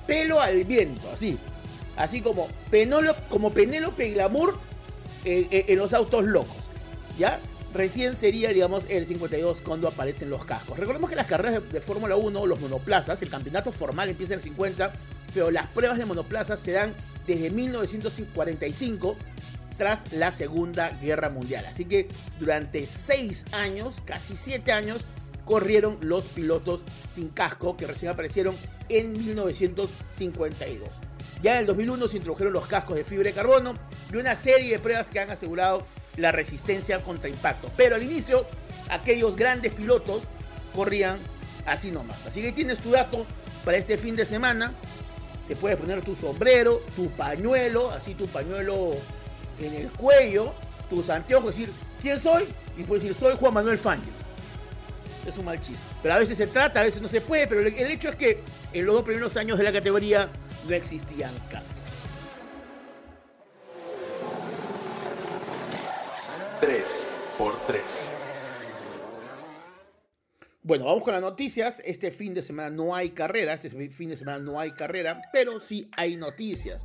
pelo 0.06 0.40
al 0.40 0.64
viento, 0.64 1.08
así, 1.12 1.38
así 1.96 2.20
como, 2.20 2.48
Penélope, 2.70 3.22
como 3.28 3.52
Penélope 3.52 4.10
Glamour 4.10 4.58
eh, 5.24 5.46
eh, 5.50 5.64
en 5.68 5.78
los 5.78 5.92
autos 5.92 6.24
locos, 6.24 6.56
¿ya? 7.18 7.40
Recién 7.76 8.16
sería, 8.16 8.54
digamos, 8.54 8.86
el 8.88 9.04
52 9.04 9.60
cuando 9.60 9.88
aparecen 9.88 10.30
los 10.30 10.46
cascos. 10.46 10.78
Recordemos 10.78 11.10
que 11.10 11.16
las 11.16 11.26
carreras 11.26 11.62
de, 11.70 11.80
Fórmula 11.82 12.16
1, 12.16 12.46
los 12.46 12.58
monoplazas, 12.58 13.20
el 13.20 13.28
campeonato 13.28 13.70
formal 13.70 14.08
empieza 14.08 14.32
en 14.32 14.38
el 14.38 14.44
50, 14.44 14.92
pero 15.34 15.50
las 15.50 15.66
pruebas 15.66 15.98
de 15.98 16.06
monoplazas 16.06 16.58
se 16.58 16.72
dan 16.72 16.94
desde 17.26 17.50
1945 17.50 19.16
tras 19.76 20.10
la 20.10 20.32
Segunda 20.32 20.88
Guerra 21.02 21.28
Mundial. 21.28 21.66
Así 21.66 21.84
que 21.84 22.08
durante 22.40 22.86
seis 22.86 23.44
años, 23.52 23.92
casi 24.06 24.36
siete 24.36 24.72
años, 24.72 25.04
corrieron 25.44 25.98
los 26.00 26.22
pilotos 26.22 26.80
sin 27.10 27.28
casco 27.28 27.76
que 27.76 27.86
recién 27.86 28.10
aparecieron 28.10 28.56
en 28.88 29.12
1952. 29.12 30.88
Ya 31.42 31.52
en 31.52 31.58
el 31.58 31.66
2001 31.66 32.08
se 32.08 32.16
introdujeron 32.16 32.54
los 32.54 32.66
cascos 32.66 32.96
de 32.96 33.04
fibra 33.04 33.24
de 33.24 33.34
carbono 33.34 33.74
y 34.10 34.16
una 34.16 34.34
serie 34.34 34.72
de 34.72 34.78
pruebas 34.78 35.10
que 35.10 35.20
han 35.20 35.30
asegurado 35.30 35.84
la 36.16 36.32
resistencia 36.32 36.98
contra 37.00 37.28
impacto. 37.28 37.70
Pero 37.76 37.96
al 37.96 38.02
inicio, 38.02 38.46
aquellos 38.88 39.36
grandes 39.36 39.74
pilotos 39.74 40.22
corrían 40.74 41.18
así 41.66 41.90
nomás. 41.90 42.24
Así 42.26 42.42
que 42.42 42.52
tienes 42.52 42.78
tu 42.78 42.90
dato 42.90 43.26
para 43.64 43.76
este 43.76 43.98
fin 43.98 44.16
de 44.16 44.24
semana. 44.24 44.72
Te 45.48 45.56
puedes 45.56 45.78
poner 45.78 46.02
tu 46.02 46.14
sombrero, 46.14 46.82
tu 46.96 47.10
pañuelo, 47.10 47.90
así 47.92 48.14
tu 48.14 48.26
pañuelo 48.26 48.92
en 49.60 49.74
el 49.74 49.90
cuello, 49.90 50.52
tus 50.90 51.08
anteojos, 51.08 51.54
decir, 51.56 51.72
¿quién 52.02 52.20
soy? 52.20 52.44
Y 52.76 52.82
puedes 52.82 53.04
decir, 53.04 53.18
soy 53.18 53.36
Juan 53.38 53.54
Manuel 53.54 53.78
Fangio. 53.78 54.12
Es 55.26 55.36
un 55.38 55.44
mal 55.44 55.60
chiste. 55.60 55.82
Pero 56.02 56.14
a 56.14 56.18
veces 56.18 56.36
se 56.36 56.46
trata, 56.46 56.80
a 56.80 56.84
veces 56.84 57.00
no 57.00 57.08
se 57.08 57.20
puede, 57.20 57.46
pero 57.46 57.60
el 57.60 57.90
hecho 57.90 58.08
es 58.08 58.16
que 58.16 58.42
en 58.72 58.86
los 58.86 58.94
dos 58.94 59.04
primeros 59.04 59.36
años 59.36 59.58
de 59.58 59.64
la 59.64 59.72
categoría 59.72 60.28
no 60.68 60.74
existían 60.74 61.32
cascos. 61.48 61.75
3 66.60 67.06
por 67.36 67.54
3 67.66 68.10
Bueno, 70.62 70.86
vamos 70.86 71.02
con 71.02 71.12
las 71.12 71.20
noticias. 71.20 71.82
Este 71.84 72.10
fin 72.10 72.32
de 72.32 72.42
semana 72.42 72.70
no 72.70 72.94
hay 72.94 73.10
carrera, 73.10 73.52
este 73.52 73.68
fin 73.90 74.08
de 74.08 74.16
semana 74.16 74.38
no 74.38 74.58
hay 74.58 74.72
carrera, 74.72 75.20
pero 75.32 75.60
sí 75.60 75.90
hay 75.96 76.16
noticias. 76.16 76.82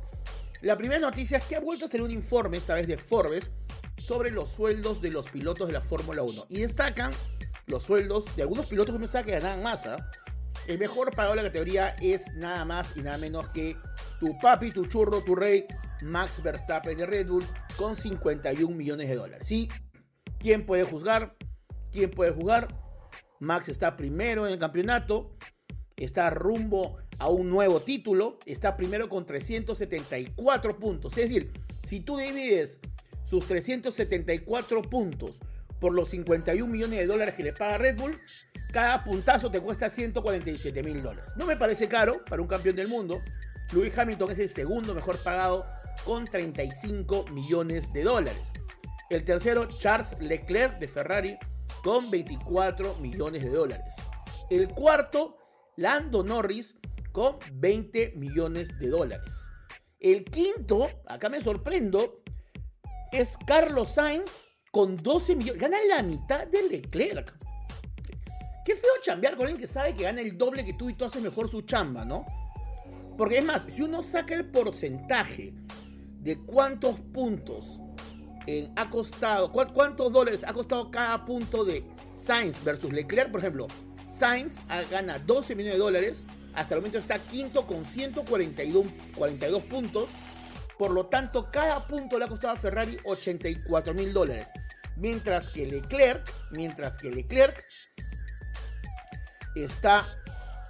La 0.60 0.76
primera 0.76 1.00
noticia 1.00 1.38
es 1.38 1.44
que 1.44 1.56
ha 1.56 1.60
vuelto 1.60 1.86
a 1.86 1.88
ser 1.88 2.02
un 2.02 2.10
informe, 2.10 2.58
esta 2.58 2.74
vez 2.74 2.86
de 2.86 2.98
Forbes, 2.98 3.50
sobre 3.96 4.30
los 4.30 4.50
sueldos 4.50 5.00
de 5.00 5.10
los 5.10 5.30
pilotos 5.30 5.68
de 5.68 5.72
la 5.72 5.80
Fórmula 5.80 6.22
1. 6.22 6.46
Y 6.50 6.60
destacan 6.60 7.10
los 7.66 7.82
sueldos 7.82 8.24
de 8.36 8.42
algunos 8.42 8.66
pilotos 8.66 8.94
que 8.94 9.00
pensaban 9.00 9.24
que 9.24 9.32
ganaban 9.32 9.62
más. 9.62 9.84
El 10.66 10.78
mejor 10.78 11.10
pagado 11.10 11.34
de 11.34 11.42
la 11.42 11.48
categoría 11.48 11.88
es 12.00 12.32
nada 12.34 12.64
más 12.64 12.92
y 12.94 13.00
nada 13.00 13.18
menos 13.18 13.48
que 13.48 13.76
tu 14.20 14.38
papi, 14.38 14.70
tu 14.70 14.84
churro, 14.86 15.24
tu 15.24 15.34
rey, 15.34 15.64
Max 16.02 16.40
Verstappen 16.40 16.96
de 16.96 17.04
Red 17.04 17.26
Bull, 17.26 17.44
con 17.76 17.96
51 17.96 18.74
millones 18.74 19.08
de 19.08 19.16
dólares. 19.16 19.48
¿Sí? 19.48 19.68
¿Quién 20.38 20.64
puede 20.64 20.84
juzgar? 20.84 21.34
¿Quién 21.90 22.10
puede 22.10 22.30
jugar? 22.30 22.68
Max 23.40 23.68
está 23.68 23.96
primero 23.96 24.46
en 24.46 24.52
el 24.52 24.58
campeonato, 24.60 25.36
está 25.96 26.30
rumbo 26.30 26.98
a 27.18 27.28
un 27.28 27.48
nuevo 27.48 27.82
título, 27.82 28.38
está 28.46 28.76
primero 28.76 29.08
con 29.08 29.26
374 29.26 30.78
puntos. 30.78 31.18
Es 31.18 31.28
decir, 31.28 31.52
si 31.68 32.00
tú 32.00 32.18
divides 32.18 32.78
sus 33.24 33.46
374 33.48 34.82
puntos 34.82 35.40
por 35.82 35.92
los 35.94 36.10
51 36.10 36.72
millones 36.72 37.00
de 37.00 37.06
dólares 37.06 37.34
que 37.34 37.42
le 37.42 37.52
paga 37.52 37.76
Red 37.76 37.98
Bull, 37.98 38.16
cada 38.72 39.02
puntazo 39.02 39.50
te 39.50 39.60
cuesta 39.60 39.90
147 39.90 40.80
mil 40.80 41.02
dólares. 41.02 41.28
No 41.34 41.44
me 41.44 41.56
parece 41.56 41.88
caro 41.88 42.22
para 42.30 42.40
un 42.40 42.46
campeón 42.46 42.76
del 42.76 42.86
mundo. 42.86 43.18
Lewis 43.72 43.98
Hamilton 43.98 44.30
es 44.30 44.38
el 44.38 44.48
segundo 44.48 44.94
mejor 44.94 45.18
pagado 45.18 45.66
con 46.04 46.24
35 46.24 47.24
millones 47.32 47.92
de 47.92 48.04
dólares. 48.04 48.42
El 49.10 49.24
tercero, 49.24 49.66
Charles 49.66 50.20
Leclerc 50.20 50.78
de 50.78 50.86
Ferrari, 50.86 51.36
con 51.82 52.12
24 52.12 52.94
millones 52.98 53.42
de 53.42 53.50
dólares. 53.50 53.92
El 54.50 54.68
cuarto, 54.68 55.36
Lando 55.76 56.22
Norris, 56.22 56.76
con 57.10 57.38
20 57.54 58.12
millones 58.14 58.68
de 58.78 58.88
dólares. 58.88 59.32
El 59.98 60.24
quinto, 60.24 60.88
acá 61.06 61.28
me 61.28 61.40
sorprendo, 61.40 62.22
es 63.10 63.36
Carlos 63.46 63.88
Sainz 63.94 64.51
con 64.72 64.96
12 64.96 65.36
millones. 65.36 65.60
Gana 65.60 65.76
la 65.88 66.02
mitad 66.02 66.48
de 66.48 66.62
Leclerc. 66.68 67.32
Qué 68.64 68.74
feo 68.74 68.90
chambear 69.02 69.36
con 69.36 69.46
alguien 69.46 69.60
que 69.60 69.66
sabe 69.68 69.94
que 69.94 70.02
gana 70.02 70.20
el 70.20 70.36
doble 70.36 70.64
que 70.64 70.72
tú 70.72 70.90
y 70.90 70.94
tú 70.94 71.04
haces 71.04 71.22
mejor 71.22 71.50
su 71.50 71.62
chamba, 71.62 72.04
¿no? 72.04 72.26
Porque 73.16 73.38
es 73.38 73.44
más, 73.44 73.66
si 73.68 73.82
uno 73.82 74.02
saca 74.02 74.34
el 74.34 74.46
porcentaje 74.46 75.52
de 76.20 76.38
cuántos 76.38 76.98
puntos 76.98 77.80
ha 78.74 78.90
costado, 78.90 79.52
cuántos 79.52 80.12
dólares 80.12 80.42
ha 80.46 80.52
costado 80.52 80.90
cada 80.90 81.24
punto 81.24 81.64
de 81.64 81.84
Sainz 82.14 82.62
versus 82.64 82.92
Leclerc, 82.92 83.30
por 83.30 83.40
ejemplo, 83.40 83.68
Sainz 84.10 84.58
gana 84.90 85.18
12 85.18 85.54
millones 85.54 85.74
de 85.78 85.84
dólares, 85.84 86.24
hasta 86.54 86.74
el 86.74 86.80
momento 86.80 86.98
está 86.98 87.18
quinto 87.18 87.66
con 87.66 87.84
142 87.84 88.86
42 89.16 89.62
puntos, 89.64 90.08
por 90.78 90.90
lo 90.90 91.06
tanto 91.06 91.48
cada 91.48 91.86
punto 91.86 92.18
le 92.18 92.24
ha 92.24 92.28
costado 92.28 92.54
a 92.54 92.56
Ferrari 92.56 92.96
84 93.04 93.94
mil 93.94 94.12
dólares, 94.12 94.48
mientras 94.96 95.48
que 95.48 95.66
Leclerc, 95.66 96.32
mientras 96.50 96.98
que 96.98 97.10
Leclerc 97.10 97.64
está 99.54 100.06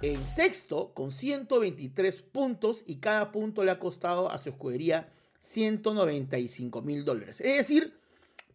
en 0.01 0.27
sexto 0.27 0.93
con 0.93 1.11
123 1.11 2.21
puntos 2.23 2.83
y 2.85 2.97
cada 2.97 3.31
punto 3.31 3.63
le 3.63 3.71
ha 3.71 3.79
costado 3.79 4.29
a 4.29 4.37
su 4.37 4.49
escudería 4.49 5.09
195 5.39 6.81
mil 6.81 7.05
dólares. 7.05 7.39
Es 7.41 7.57
decir, 7.57 7.97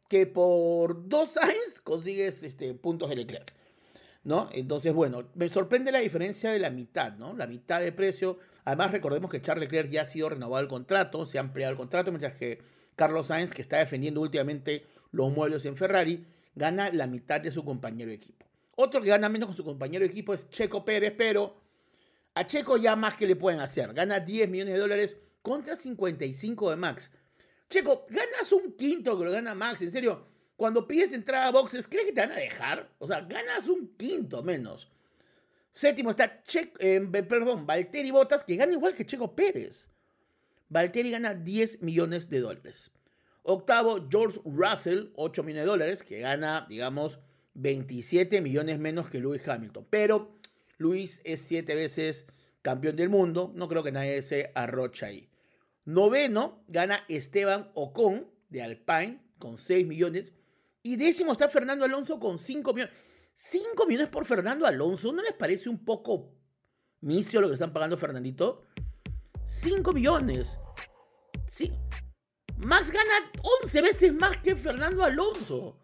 que 0.08 0.26
por 0.26 1.08
dos 1.08 1.36
años 1.40 1.80
consigues 1.82 2.42
este, 2.42 2.74
puntos 2.74 3.08
de 3.08 3.16
Leclerc. 3.16 3.52
¿No? 4.28 4.50
Entonces, 4.52 4.92
bueno, 4.92 5.26
me 5.36 5.48
sorprende 5.48 5.90
la 5.90 6.00
diferencia 6.00 6.50
de 6.52 6.58
la 6.58 6.68
mitad, 6.68 7.14
¿no? 7.14 7.34
La 7.34 7.46
mitad 7.46 7.80
de 7.80 7.92
precio. 7.92 8.38
Además, 8.66 8.92
recordemos 8.92 9.30
que 9.30 9.40
Charles 9.40 9.62
Leclerc 9.62 9.90
ya 9.90 10.02
ha 10.02 10.04
sido 10.04 10.28
renovado 10.28 10.62
el 10.62 10.68
contrato, 10.68 11.24
se 11.24 11.38
ha 11.38 11.40
ampliado 11.40 11.70
el 11.70 11.78
contrato, 11.78 12.10
mientras 12.10 12.34
que 12.34 12.58
Carlos 12.94 13.28
Sainz, 13.28 13.54
que 13.54 13.62
está 13.62 13.78
defendiendo 13.78 14.20
últimamente 14.20 14.84
los 15.12 15.32
muebles 15.32 15.64
en 15.64 15.78
Ferrari, 15.78 16.26
gana 16.54 16.90
la 16.92 17.06
mitad 17.06 17.40
de 17.40 17.50
su 17.50 17.64
compañero 17.64 18.10
de 18.10 18.16
equipo. 18.16 18.44
Otro 18.76 19.00
que 19.00 19.08
gana 19.08 19.30
menos 19.30 19.46
con 19.46 19.56
su 19.56 19.64
compañero 19.64 20.04
de 20.04 20.10
equipo 20.10 20.34
es 20.34 20.50
Checo 20.50 20.84
Pérez, 20.84 21.14
pero 21.16 21.56
a 22.34 22.46
Checo 22.46 22.76
ya 22.76 22.96
más 22.96 23.14
que 23.14 23.26
le 23.26 23.34
pueden 23.34 23.60
hacer. 23.60 23.94
Gana 23.94 24.20
10 24.20 24.50
millones 24.50 24.74
de 24.74 24.80
dólares 24.80 25.16
contra 25.40 25.74
55 25.74 26.68
de 26.68 26.76
Max. 26.76 27.10
Checo, 27.70 28.04
ganas 28.10 28.52
un 28.52 28.72
quinto 28.72 29.18
que 29.18 29.24
lo 29.24 29.30
gana 29.30 29.54
Max, 29.54 29.80
en 29.80 29.90
serio. 29.90 30.26
Cuando 30.58 30.88
pides 30.88 31.12
entrada 31.12 31.46
a 31.46 31.52
boxes, 31.52 31.86
¿crees 31.86 32.06
que 32.06 32.12
te 32.12 32.20
van 32.20 32.32
a 32.32 32.34
dejar? 32.34 32.90
O 32.98 33.06
sea, 33.06 33.20
ganas 33.20 33.68
un 33.68 33.94
quinto 33.96 34.42
menos. 34.42 34.90
Séptimo 35.70 36.10
está 36.10 36.42
che 36.42 36.72
eh, 36.80 37.00
perdón, 37.00 37.64
Valtteri 37.64 38.10
Botas, 38.10 38.42
que 38.42 38.56
gana 38.56 38.72
igual 38.72 38.92
que 38.92 39.06
Checo 39.06 39.36
Pérez. 39.36 39.86
Valtteri 40.68 41.12
gana 41.12 41.32
10 41.34 41.82
millones 41.82 42.28
de 42.28 42.40
dólares. 42.40 42.90
Octavo, 43.44 44.08
George 44.10 44.40
Russell, 44.44 45.12
8 45.14 45.44
millones 45.44 45.62
de 45.62 45.70
dólares, 45.70 46.02
que 46.02 46.18
gana, 46.18 46.66
digamos, 46.68 47.20
27 47.54 48.40
millones 48.40 48.80
menos 48.80 49.08
que 49.08 49.20
Lewis 49.20 49.46
Hamilton. 49.46 49.86
Pero 49.88 50.40
Luis 50.76 51.20
es 51.22 51.40
siete 51.40 51.76
veces 51.76 52.26
campeón 52.62 52.96
del 52.96 53.10
mundo. 53.10 53.52
No 53.54 53.68
creo 53.68 53.84
que 53.84 53.92
nadie 53.92 54.22
se 54.22 54.50
arrocha 54.56 55.06
ahí. 55.06 55.28
Noveno 55.84 56.64
gana 56.66 57.04
Esteban 57.06 57.70
Ocon 57.74 58.26
de 58.48 58.62
Alpine 58.62 59.20
con 59.38 59.56
6 59.56 59.86
millones. 59.86 60.32
Y 60.82 60.96
décimo 60.96 61.32
está 61.32 61.48
Fernando 61.48 61.84
Alonso 61.84 62.18
con 62.18 62.38
5 62.38 62.72
millones. 62.72 62.94
5 63.34 63.86
millones 63.86 64.08
por 64.08 64.24
Fernando 64.24 64.66
Alonso. 64.66 65.12
¿No 65.12 65.22
les 65.22 65.32
parece 65.32 65.68
un 65.68 65.84
poco 65.84 66.34
misio 67.00 67.40
lo 67.40 67.48
que 67.48 67.54
están 67.54 67.72
pagando 67.72 67.96
Fernandito? 67.96 68.66
5 69.44 69.92
millones. 69.92 70.58
Sí. 71.46 71.72
Max 72.58 72.90
gana 72.90 73.30
11 73.62 73.82
veces 73.82 74.14
más 74.14 74.36
que 74.38 74.56
Fernando 74.56 75.04
Alonso. 75.04 75.78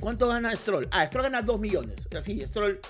¿Cuánto 0.00 0.28
gana 0.28 0.54
Stroll? 0.56 0.88
Ah, 0.90 1.06
Stroll 1.06 1.24
gana 1.24 1.42
2 1.42 1.60
millones. 1.60 2.08
Así, 2.16 2.40
Stroll 2.40 2.80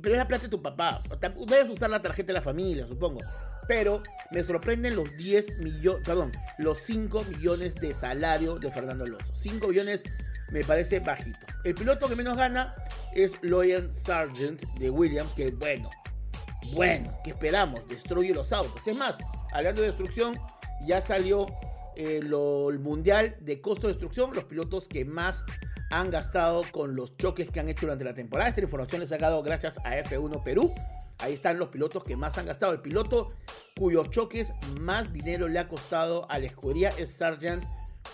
pero 0.00 0.14
es 0.14 0.18
la 0.18 0.26
plata 0.26 0.44
de 0.44 0.48
tu 0.48 0.62
papá. 0.62 0.98
Debes 1.46 1.68
usar 1.68 1.90
la 1.90 2.00
tarjeta 2.00 2.28
de 2.28 2.32
la 2.34 2.42
familia, 2.42 2.86
supongo. 2.86 3.20
Pero 3.68 4.02
me 4.32 4.42
sorprenden 4.42 4.96
los 4.96 5.14
10 5.16 5.60
millones, 5.60 6.02
perdón, 6.06 6.32
los 6.58 6.78
5 6.78 7.24
millones 7.24 7.74
de 7.74 7.92
salario 7.92 8.58
de 8.58 8.70
Fernando 8.70 9.04
Alonso. 9.04 9.34
5 9.34 9.68
millones 9.68 10.02
me 10.50 10.64
parece 10.64 11.00
bajito. 11.00 11.38
El 11.64 11.74
piloto 11.74 12.08
que 12.08 12.16
menos 12.16 12.36
gana 12.36 12.70
es 13.14 13.32
Loyan 13.42 13.92
Sargent 13.92 14.62
de 14.78 14.88
Williams, 14.88 15.32
que 15.34 15.50
bueno, 15.50 15.90
bueno, 16.72 17.12
¿qué 17.22 17.30
esperamos? 17.30 17.86
Destruye 17.88 18.32
los 18.32 18.52
autos. 18.52 18.86
Es 18.86 18.96
más, 18.96 19.16
hablando 19.52 19.82
de 19.82 19.88
destrucción, 19.88 20.32
ya 20.86 21.00
salió 21.00 21.46
eh, 21.96 22.20
el 22.22 22.78
mundial 22.78 23.36
de 23.40 23.60
costo 23.60 23.88
de 23.88 23.94
destrucción, 23.94 24.32
los 24.34 24.44
pilotos 24.44 24.88
que 24.88 25.04
más 25.04 25.44
han 25.90 26.10
gastado 26.10 26.64
con 26.72 26.96
los 26.96 27.16
choques 27.16 27.48
que 27.50 27.60
han 27.60 27.68
hecho 27.68 27.82
durante 27.82 28.04
la 28.04 28.14
temporada. 28.14 28.48
Esta 28.48 28.62
información 28.62 29.00
la 29.00 29.04
he 29.04 29.08
sacado 29.08 29.42
gracias 29.42 29.76
a 29.78 29.96
F1 29.96 30.42
Perú. 30.42 30.70
Ahí 31.18 31.34
están 31.34 31.58
los 31.58 31.68
pilotos 31.68 32.02
que 32.02 32.16
más 32.16 32.38
han 32.38 32.46
gastado. 32.46 32.72
El 32.72 32.80
piloto 32.80 33.28
cuyos 33.78 34.10
choques 34.10 34.54
más 34.80 35.12
dinero 35.12 35.48
le 35.48 35.58
ha 35.58 35.68
costado 35.68 36.26
a 36.30 36.38
la 36.38 36.46
escudería 36.46 36.88
es 36.90 37.16
Sargent 37.16 37.62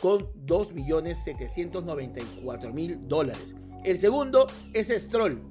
con 0.00 0.20
2.794.000 0.46 3.06
dólares. 3.06 3.54
El 3.84 3.98
segundo 3.98 4.46
es 4.72 4.88
Stroll. 4.88 5.42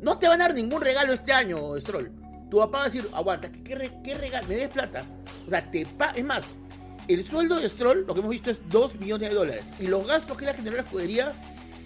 No 0.00 0.18
te 0.18 0.26
van 0.28 0.40
a 0.40 0.44
dar 0.44 0.54
ningún 0.54 0.80
regalo 0.80 1.12
este 1.12 1.32
año, 1.32 1.78
Stroll. 1.78 2.10
Tu 2.50 2.56
papá 2.58 2.78
va 2.78 2.84
a 2.84 2.86
decir, 2.86 3.06
aguanta, 3.12 3.50
¿qué, 3.50 3.74
regalo? 4.14 4.46
¿Me 4.46 4.54
des 4.56 4.68
plata? 4.68 5.04
O 5.46 5.50
sea, 5.50 5.68
te 5.70 5.82
es 5.82 6.24
más, 6.24 6.46
el 7.08 7.24
sueldo 7.24 7.56
de 7.56 7.68
Stroll, 7.68 8.06
lo 8.06 8.14
que 8.14 8.20
hemos 8.20 8.30
visto 8.30 8.50
es 8.50 8.60
2 8.68 8.94
millones 8.96 9.28
de 9.30 9.34
dólares. 9.34 9.64
Y 9.78 9.88
los 9.88 10.06
gastos 10.06 10.36
que 10.36 10.46
la 10.46 10.54
generó 10.54 10.76
la 10.76 10.82
escudería 10.82 11.32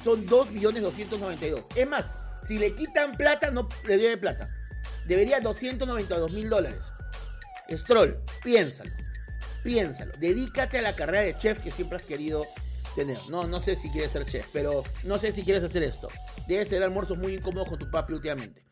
son 0.02 0.26
2 0.26 0.50
millones 0.50 0.82
292. 0.82 1.64
Es 1.74 1.88
más, 1.88 2.24
si 2.42 2.58
le 2.58 2.74
quitan 2.74 3.12
plata, 3.12 3.50
no 3.50 3.68
le 3.86 3.98
debe 3.98 4.16
plata. 4.16 4.48
Debería 5.06 5.40
292 5.40 6.32
mil 6.32 6.48
dólares. 6.48 6.80
Stroll, 7.70 8.18
piénsalo. 8.42 8.90
Piénsalo. 9.62 10.12
Dedícate 10.18 10.78
a 10.78 10.82
la 10.82 10.96
carrera 10.96 11.22
de 11.22 11.36
chef 11.36 11.60
que 11.60 11.70
siempre 11.70 11.98
has 11.98 12.04
querido 12.04 12.46
tener. 12.94 13.18
No, 13.28 13.46
no 13.46 13.60
sé 13.60 13.76
si 13.76 13.90
quieres 13.90 14.12
ser 14.12 14.24
chef, 14.24 14.46
pero 14.52 14.82
no 15.04 15.18
sé 15.18 15.32
si 15.32 15.42
quieres 15.42 15.62
hacer 15.62 15.82
esto. 15.82 16.08
Debes 16.48 16.68
tener 16.68 16.84
almuerzos 16.84 17.18
muy 17.18 17.34
incómodos 17.34 17.68
con 17.68 17.78
tu 17.78 17.90
papi 17.90 18.14
últimamente. 18.14 18.64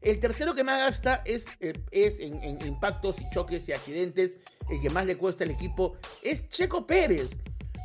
El 0.00 0.18
tercero 0.18 0.54
que 0.54 0.64
más 0.64 0.78
gasta 0.78 1.22
es, 1.26 1.46
eh, 1.60 1.74
es 1.90 2.20
en, 2.20 2.58
impactos 2.66 3.16
y 3.20 3.34
choques 3.34 3.68
y 3.68 3.72
accidentes. 3.72 4.40
El 4.70 4.80
que 4.80 4.90
más 4.90 5.04
le 5.04 5.18
cuesta 5.18 5.44
al 5.44 5.50
equipo 5.50 5.98
es 6.22 6.48
Checo 6.48 6.86
Pérez. 6.86 7.30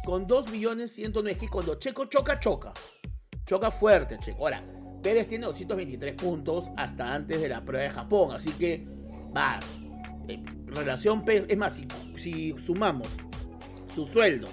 Con 0.03 0.27
2 0.27 0.51
millones 0.51 0.91
109. 0.93 1.39
Que 1.39 1.47
cuando 1.47 1.75
Checo 1.75 2.05
choca, 2.05 2.39
choca. 2.39 2.73
Choca 3.45 3.71
fuerte, 3.71 4.17
Checo. 4.19 4.39
Ahora, 4.43 4.63
Pérez 5.01 5.27
tiene 5.27 5.45
223 5.45 6.15
puntos 6.15 6.65
hasta 6.77 7.13
antes 7.13 7.39
de 7.39 7.49
la 7.49 7.63
prueba 7.63 7.83
de 7.83 7.91
Japón. 7.91 8.35
Así 8.35 8.51
que, 8.51 8.85
va. 9.35 9.59
Eh, 10.27 10.43
relación 10.65 11.23
Pérez. 11.23 11.45
Es 11.49 11.57
más, 11.57 11.75
si, 11.75 11.87
si 12.17 12.55
sumamos 12.63 13.07
su 13.93 14.05
sueldo 14.05 14.47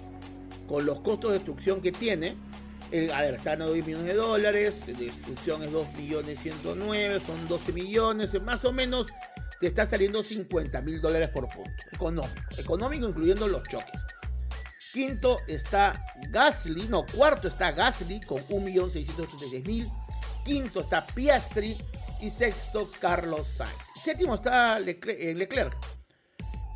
con 0.69 0.87
los 0.87 1.01
costos 1.01 1.33
de 1.33 1.39
destrucción 1.39 1.81
que 1.81 1.93
tiene 1.93 2.37
a 3.15 3.23
ver, 3.23 3.35
están 3.35 3.63
a 3.63 3.65
2 3.65 3.77
millones 3.87 4.07
de 4.07 4.15
dólares, 4.15 4.87
de 4.87 4.93
destrucción 4.93 5.63
es 5.63 5.73
2 5.73 5.95
millones 5.95 6.39
109, 6.41 7.21
son 7.27 7.49
12 7.49 7.73
millones, 7.73 8.43
más 8.45 8.65
o 8.67 8.73
menos 8.73 9.07
te 9.61 9.69
está 9.69 9.87
saliendo 9.87 10.23
50 10.23 10.83
mil 10.83 11.01
dólares 11.01 11.31
por 11.31 11.49
punto. 11.49 11.71
Económico, 11.91 12.35
económico 12.59 13.09
incluyendo 13.09 13.49
los 13.49 13.63
choques. 13.69 13.99
Quinto 14.93 15.39
está 15.49 16.05
Gasly, 16.29 16.87
no, 16.89 17.07
cuarto 17.07 17.49
está 17.49 17.73
Gasly 17.73 18.21
con 18.21 18.47
1.686.000. 18.49 19.91
Quinto 20.45 20.81
está 20.81 21.07
Piastri 21.07 21.79
y 22.21 22.29
sexto 22.29 22.91
Carlos 23.01 23.47
Sainz. 23.49 23.73
Séptimo 24.03 24.35
está 24.35 24.79
eh, 24.79 25.35
Leclerc. 25.35 25.77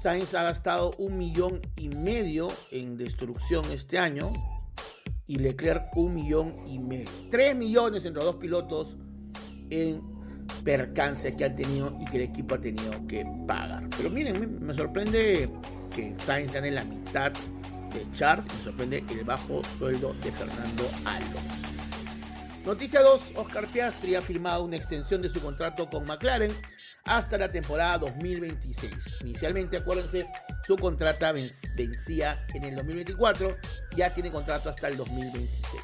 Sainz 0.01 0.33
ha 0.35 0.45
gastado 0.45 0.93
un 0.99 1.19
millón 1.19 1.61
y 1.77 1.89
medio 1.89 2.49
en 2.71 2.97
destrucción 2.97 3.71
este 3.71 3.99
año 3.99 4.29
y 5.27 5.37
Leclerc 5.37 5.95
un 5.97 6.15
millón 6.15 6.57
y 6.67 6.79
medio. 6.79 7.11
Tres 7.31 7.55
millones 7.55 8.05
entre 8.05 8.23
los 8.23 8.33
dos 8.33 8.41
pilotos 8.41 8.97
en 9.69 10.01
percances 10.65 11.35
que 11.35 11.45
han 11.45 11.57
tenido 11.57 11.97
y 12.01 12.05
que 12.05 12.17
el 12.17 12.23
equipo 12.25 12.55
ha 12.55 12.61
tenido 12.61 12.93
que 13.07 13.27
pagar. 13.47 13.89
Pero 13.97 14.11
miren, 14.11 14.65
me, 14.65 14.75
sorprende 14.75 15.51
que 15.95 16.15
Sainz 16.19 16.53
gane 16.53 16.71
la 16.71 16.85
mitad 16.85 17.33
de 17.93 18.07
Charles, 18.15 18.47
me 18.53 18.65
sorprende 18.65 19.05
el 19.11 19.25
bajo 19.25 19.63
sueldo 19.79 20.15
de 20.23 20.33
Fernando 20.33 20.89
Alonso. 21.05 21.67
Noticia 22.65 23.01
2, 23.01 23.23
Oscar 23.37 23.67
Piastri 23.69 24.17
ha 24.17 24.23
firmado 24.23 24.65
una 24.65 24.77
extensión 24.77 25.23
de 25.23 25.31
su 25.31 25.41
contrato 25.41 25.89
con 25.89 26.05
McLaren 26.05 26.53
hasta 27.05 27.39
la 27.39 27.51
temporada 27.51 27.99
2026. 27.99 28.93
Inicialmente, 29.23 29.77
acuérdense, 29.77 30.29
su 30.67 30.77
contrato 30.77 31.27
vencía 31.77 32.45
en 32.55 32.65
el 32.65 32.77
2024, 32.77 33.57
ya 33.97 34.13
tiene 34.13 34.31
contrato 34.31 34.69
hasta 34.69 34.89
el 34.89 34.97
2026. 34.97 35.83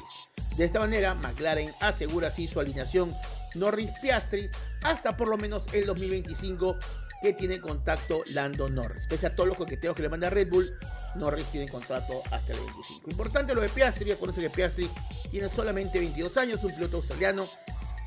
De 0.57 0.65
esta 0.65 0.79
manera, 0.79 1.15
McLaren 1.15 1.73
asegura 1.79 2.27
así 2.27 2.47
su 2.47 2.59
alineación 2.59 3.15
Norris-Piastri 3.55 4.49
hasta 4.83 5.17
por 5.17 5.27
lo 5.27 5.37
menos 5.37 5.65
el 5.73 5.85
2025 5.85 6.77
que 7.23 7.33
tiene 7.33 7.59
contacto 7.59 8.21
Lando 8.31 8.69
Norris. 8.69 9.07
Pese 9.07 9.27
a 9.27 9.35
todos 9.35 9.47
los 9.47 9.57
coqueteos 9.57 9.95
que 9.95 10.03
le 10.03 10.09
manda 10.09 10.29
Red 10.29 10.49
Bull, 10.49 10.69
Norris 11.15 11.45
tiene 11.47 11.67
contrato 11.69 12.21
hasta 12.31 12.51
el 12.51 12.59
25. 12.59 13.09
Importante 13.09 13.55
lo 13.55 13.61
de 13.61 13.69
Piastri, 13.69 14.11
acuérdense 14.11 14.41
que 14.41 14.49
Piastri 14.49 14.89
tiene 15.31 15.49
solamente 15.49 15.99
22 15.99 16.37
años, 16.37 16.63
un 16.63 16.75
piloto 16.75 16.97
australiano 16.97 17.47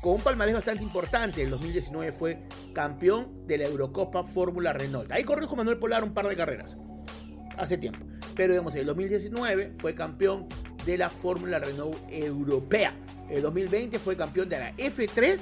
con 0.01 0.13
un 0.13 0.21
palmarés 0.21 0.53
bastante 0.53 0.83
importante. 0.83 1.41
En 1.41 1.49
2019 1.49 2.13
fue 2.13 2.47
campeón 2.73 3.45
de 3.47 3.57
la 3.57 3.65
Eurocopa 3.65 4.23
Fórmula 4.23 4.71
Renault. 4.71 5.11
Ahí 5.11 5.23
corrió 5.23 5.47
con 5.47 5.57
Manuel 5.57 5.79
Polar 5.79 6.03
un 6.03 6.13
par 6.13 6.27
de 6.27 6.35
carreras, 6.35 6.77
hace 7.57 7.77
tiempo. 7.77 8.05
Pero 8.35 8.53
digamos, 8.53 8.73
en 8.75 8.81
el 8.81 8.85
2019 8.85 9.73
fue 9.79 9.95
campeón 9.95 10.47
de 10.87 10.97
la 10.97 11.09
Fórmula 11.09 11.59
Renault 11.59 11.97
Europea. 12.09 12.95
El 13.29 13.41
2020 13.41 13.99
fue 13.99 14.15
campeón 14.15 14.47
de 14.47 14.57
la 14.57 14.75
F3 14.77 15.37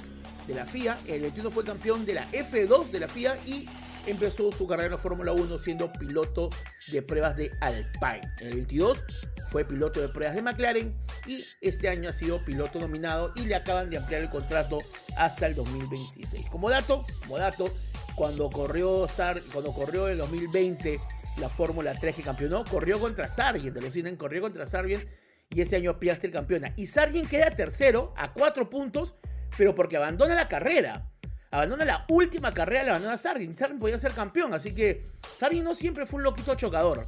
de 0.47 0.53
la 0.55 0.65
FIA, 0.65 0.97
el 1.05 1.21
21 1.21 1.51
fue 1.51 1.63
campeón 1.63 2.03
de 2.03 2.15
la 2.15 2.27
F2 2.31 2.89
de 2.89 2.99
la 2.99 3.07
FIA 3.07 3.37
y 3.45 3.69
empezó 4.07 4.51
su 4.51 4.67
carrera 4.67 4.87
en 4.87 4.91
la 4.93 4.97
Fórmula 4.97 5.33
1 5.33 5.59
siendo 5.59 5.91
piloto 5.91 6.49
de 6.91 7.01
pruebas 7.03 7.37
de 7.37 7.51
Alpine. 7.61 8.21
En 8.39 8.47
el 8.47 8.55
22 8.55 9.03
fue 9.51 9.65
piloto 9.65 10.01
de 10.01 10.09
pruebas 10.09 10.35
de 10.35 10.41
McLaren 10.41 10.95
y 11.27 11.45
este 11.61 11.89
año 11.89 12.09
ha 12.09 12.13
sido 12.13 12.43
piloto 12.43 12.79
nominado 12.79 13.31
y 13.35 13.41
le 13.41 13.53
acaban 13.53 13.91
de 13.91 13.97
ampliar 13.97 14.21
el 14.21 14.29
contrato 14.31 14.79
hasta 15.15 15.45
el 15.45 15.53
2026. 15.53 16.49
Como 16.49 16.71
dato, 16.71 17.05
como 17.21 17.37
dato, 17.37 17.71
cuando 18.15 18.49
corrió 18.49 19.07
Sar, 19.07 19.43
cuando 19.53 19.73
corrió 19.73 20.09
en 20.09 20.17
2020 20.17 20.99
la 21.37 21.49
Fórmula 21.49 21.93
3 21.93 22.15
que 22.15 22.23
campeonó, 22.23 22.63
corrió 22.63 22.99
contra 22.99 23.29
Sargent, 23.29 24.17
corrió 24.17 24.41
contra 24.41 24.65
Sargent 24.65 25.03
y 25.49 25.61
ese 25.61 25.75
año 25.77 25.99
Piastri 25.99 26.31
campeona. 26.31 26.73
Y 26.75 26.87
Sargent 26.87 27.29
queda 27.29 27.49
tercero 27.51 28.13
a 28.17 28.33
cuatro 28.33 28.69
puntos 28.69 29.15
pero 29.57 29.75
porque 29.75 29.97
abandona 29.97 30.35
la 30.35 30.47
carrera. 30.47 31.09
Abandona 31.51 31.85
la 31.85 32.05
última 32.09 32.51
carrera, 32.53 32.83
la 32.83 32.91
abandona 32.91 33.17
Sargent. 33.17 33.57
Sargent 33.57 33.79
podía 33.79 33.97
ser 33.97 34.13
campeón, 34.13 34.53
así 34.53 34.75
que 34.75 35.03
Sargent 35.37 35.63
no 35.63 35.73
siempre 35.73 36.05
fue 36.05 36.17
un 36.17 36.23
loquito 36.23 36.55
chocador. 36.55 36.99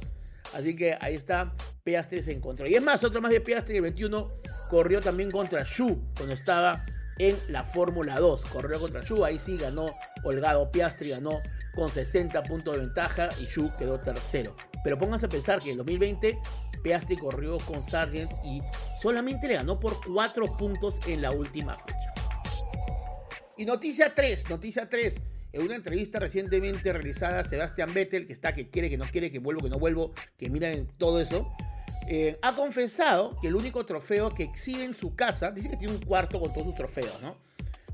Así 0.54 0.74
que 0.74 0.96
ahí 1.00 1.14
está, 1.14 1.54
Piastri 1.84 2.22
se 2.22 2.32
encontró. 2.32 2.66
Y 2.66 2.74
es 2.74 2.82
más, 2.82 3.04
otro 3.04 3.20
más 3.20 3.30
de 3.30 3.40
Piastri, 3.42 3.76
el 3.76 3.82
21, 3.82 4.32
corrió 4.70 5.00
también 5.00 5.30
contra 5.30 5.62
Shu 5.62 6.02
cuando 6.16 6.34
estaba 6.34 6.78
en 7.18 7.36
la 7.48 7.64
Fórmula 7.64 8.18
2. 8.18 8.44
Corrió 8.46 8.80
contra 8.80 9.00
Shu, 9.00 9.24
ahí 9.24 9.38
sí 9.38 9.56
ganó 9.56 9.86
Holgado. 10.24 10.70
Piastri 10.70 11.10
ganó 11.10 11.30
con 11.74 11.88
60 11.88 12.42
puntos 12.44 12.74
de 12.74 12.80
ventaja 12.80 13.28
y 13.40 13.44
Shu 13.44 13.70
quedó 13.78 13.98
tercero. 13.98 14.54
Pero 14.84 14.98
pónganse 14.98 15.26
a 15.26 15.28
pensar 15.28 15.60
que 15.60 15.72
en 15.72 15.78
2020 15.78 16.38
Piastri 16.82 17.16
corrió 17.16 17.58
con 17.58 17.82
Sargent 17.82 18.30
y 18.44 18.62
solamente 19.00 19.48
le 19.48 19.54
ganó 19.54 19.78
por 19.78 20.00
4 20.04 20.44
puntos 20.58 20.98
en 21.06 21.22
la 21.22 21.30
última 21.30 21.74
fecha. 21.74 22.12
Y 23.56 23.64
noticia 23.64 24.14
3, 24.14 24.50
noticia 24.50 24.88
3. 24.88 25.20
En 25.52 25.62
una 25.62 25.74
entrevista 25.74 26.18
recientemente 26.18 26.92
realizada, 26.92 27.42
Sebastián 27.42 27.92
Vettel, 27.92 28.26
que 28.26 28.32
está, 28.32 28.54
que 28.54 28.68
quiere, 28.68 28.90
que 28.90 28.98
no 28.98 29.06
quiere, 29.06 29.32
que 29.32 29.38
vuelvo, 29.38 29.62
que 29.62 29.70
no 29.70 29.78
vuelvo, 29.78 30.12
que 30.36 30.50
miren 30.50 30.86
todo 30.98 31.20
eso, 31.20 31.50
eh, 32.10 32.38
ha 32.42 32.54
confesado 32.54 33.36
que 33.40 33.48
el 33.48 33.54
único 33.54 33.84
trofeo 33.84 34.34
que 34.34 34.44
exhibe 34.44 34.84
en 34.84 34.94
su 34.94 35.14
casa, 35.14 35.50
dice 35.50 35.68
que 35.68 35.76
tiene 35.76 35.94
un 35.94 36.00
cuarto 36.00 36.40
con 36.40 36.50
todos 36.50 36.64
sus 36.64 36.74
trofeos, 36.74 37.20
¿no? 37.20 37.36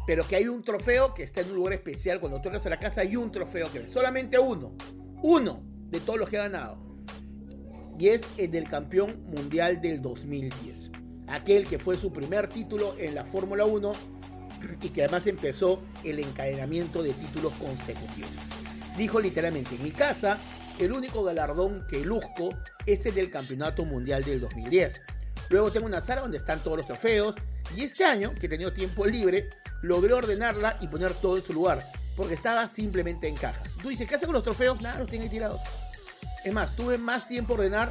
Pero 0.07 0.27
que 0.27 0.37
hay 0.37 0.49
un 0.49 0.63
trofeo 0.63 1.15
que 1.15 1.23
está 1.23 1.41
en 1.41 1.51
un 1.51 1.57
lugar 1.57 1.73
especial. 1.73 2.21
Cuando 2.21 2.41
tú 2.41 2.49
entras 2.49 2.67
a 2.67 2.71
la 2.71 2.79
casa 2.79 3.01
hay 3.01 3.17
un 3.17 3.33
trofeo 3.33 3.73
que. 3.73 3.89
Solamente 3.89 4.39
uno. 4.39 4.77
Uno 5.23 5.63
de 5.91 6.01
todos 6.01 6.19
los 6.19 6.29
que 6.29 6.39
ha 6.39 6.49
ganado. 6.49 6.79
Y 7.99 8.09
es 8.09 8.29
el 8.37 8.51
del 8.51 8.69
campeón 8.69 9.25
mundial 9.27 9.81
del 9.81 10.03
2010. 10.03 10.91
Aquel 11.27 11.67
que 11.67 11.79
fue 11.79 11.97
su 11.97 12.13
primer 12.13 12.49
título 12.49 12.95
en 12.99 13.15
la 13.15 13.25
Fórmula 13.25 13.65
1 13.65 13.93
y 14.83 14.89
que 14.91 15.03
además 15.03 15.27
empezó 15.27 15.83
el 16.05 16.19
encadenamiento 16.19 17.03
de 17.03 17.13
títulos 17.13 17.53
consecutivos. 17.55 18.31
Dijo 18.97 19.21
literalmente, 19.21 19.75
en 19.75 19.83
mi 19.83 19.91
casa, 19.91 20.39
el 20.79 20.93
único 20.93 21.23
galardón 21.23 21.87
que 21.87 22.05
luzco 22.05 22.49
es 22.87 23.07
el 23.07 23.15
del 23.15 23.31
Campeonato 23.31 23.85
Mundial 23.85 24.25
del 24.25 24.41
2010. 24.41 25.01
Luego 25.51 25.71
tengo 25.71 25.87
una 25.87 26.01
sala 26.01 26.23
donde 26.23 26.39
están 26.39 26.63
todos 26.63 26.79
los 26.79 26.87
trofeos 26.87 27.35
y 27.77 27.83
este 27.83 28.05
año, 28.05 28.31
que 28.41 28.47
he 28.47 28.49
tenido 28.49 28.73
tiempo 28.73 29.07
libre, 29.07 29.51
logré 29.83 30.13
ordenarla 30.13 30.79
y 30.81 30.89
poner 30.89 31.15
todo 31.15 31.37
en 31.37 31.45
su 31.45 31.53
lugar, 31.53 31.91
porque 32.17 32.35
estaba 32.35 32.67
simplemente 32.67 33.29
en 33.29 33.37
cajas. 33.37 33.77
Tú 33.81 33.89
dices, 33.89 34.09
¿qué 34.09 34.17
hace 34.17 34.27
con 34.27 34.35
los 34.35 34.43
trofeos? 34.43 34.81
Nada, 34.83 34.99
los 34.99 35.11
tiene 35.11 35.29
tirados. 35.29 35.61
Es 36.45 36.53
más, 36.53 36.75
tuve 36.77 36.99
más 36.99 37.29
tiempo 37.29 37.55
ordenar 37.55 37.91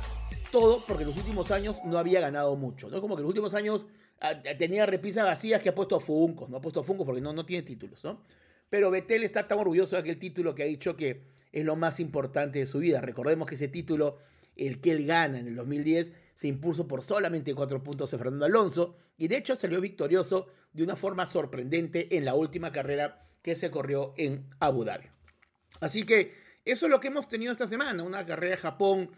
todo 0.51 0.85
porque 0.85 1.03
en 1.03 1.09
los 1.09 1.17
últimos 1.17 1.49
años 1.51 1.77
no 1.85 1.97
había 1.97 2.19
ganado 2.19 2.55
mucho. 2.55 2.89
¿no? 2.89 3.01
Como 3.01 3.15
que 3.15 3.21
en 3.21 3.23
los 3.23 3.29
últimos 3.29 3.53
años 3.55 3.85
ah, 4.21 4.33
tenía 4.57 4.85
repisas 4.85 5.25
vacías 5.25 5.61
que 5.61 5.69
ha 5.69 5.75
puesto 5.75 5.99
Funcos, 5.99 6.49
no 6.49 6.57
ha 6.57 6.61
puesto 6.61 6.83
Funcos 6.83 7.05
porque 7.05 7.21
no, 7.21 7.33
no 7.33 7.45
tiene 7.45 7.63
títulos, 7.63 8.03
¿no? 8.03 8.21
Pero 8.69 8.89
Betel 8.91 9.23
está 9.23 9.47
tan 9.47 9.59
orgulloso 9.59 9.95
de 9.95 10.01
aquel 10.01 10.17
título 10.17 10.53
que 10.53 10.63
ha 10.63 10.65
dicho 10.65 10.95
que 10.95 11.32
es 11.53 11.63
lo 11.63 11.77
más 11.77 12.01
importante 12.01 12.59
de 12.59 12.65
su 12.65 12.79
vida. 12.79 12.99
Recordemos 12.99 13.47
que 13.47 13.55
ese 13.55 13.69
título, 13.69 14.17
el 14.57 14.81
que 14.81 14.91
él 14.91 15.05
gana 15.05 15.39
en 15.39 15.47
el 15.47 15.55
2010, 15.55 16.11
se 16.33 16.47
impuso 16.47 16.87
por 16.87 17.03
solamente 17.03 17.55
cuatro 17.55 17.81
puntos 17.81 18.13
a 18.13 18.17
Fernando 18.17 18.45
Alonso 18.45 18.97
y 19.17 19.27
de 19.29 19.37
hecho 19.37 19.55
salió 19.55 19.79
victorioso 19.79 20.47
de 20.73 20.83
una 20.83 20.95
forma 20.95 21.25
sorprendente 21.27 22.17
en 22.17 22.25
la 22.25 22.33
última 22.33 22.71
carrera 22.71 23.29
que 23.43 23.55
se 23.55 23.69
corrió 23.69 24.13
en 24.17 24.49
Abu 24.59 24.83
Dhabi. 24.83 25.05
Así 25.79 26.03
que 26.03 26.33
eso 26.65 26.87
es 26.87 26.89
lo 26.89 26.99
que 26.99 27.09
hemos 27.09 27.29
tenido 27.29 27.51
esta 27.51 27.67
semana, 27.67 28.03
una 28.03 28.25
carrera 28.25 28.55
de 28.55 28.61
Japón 28.61 29.11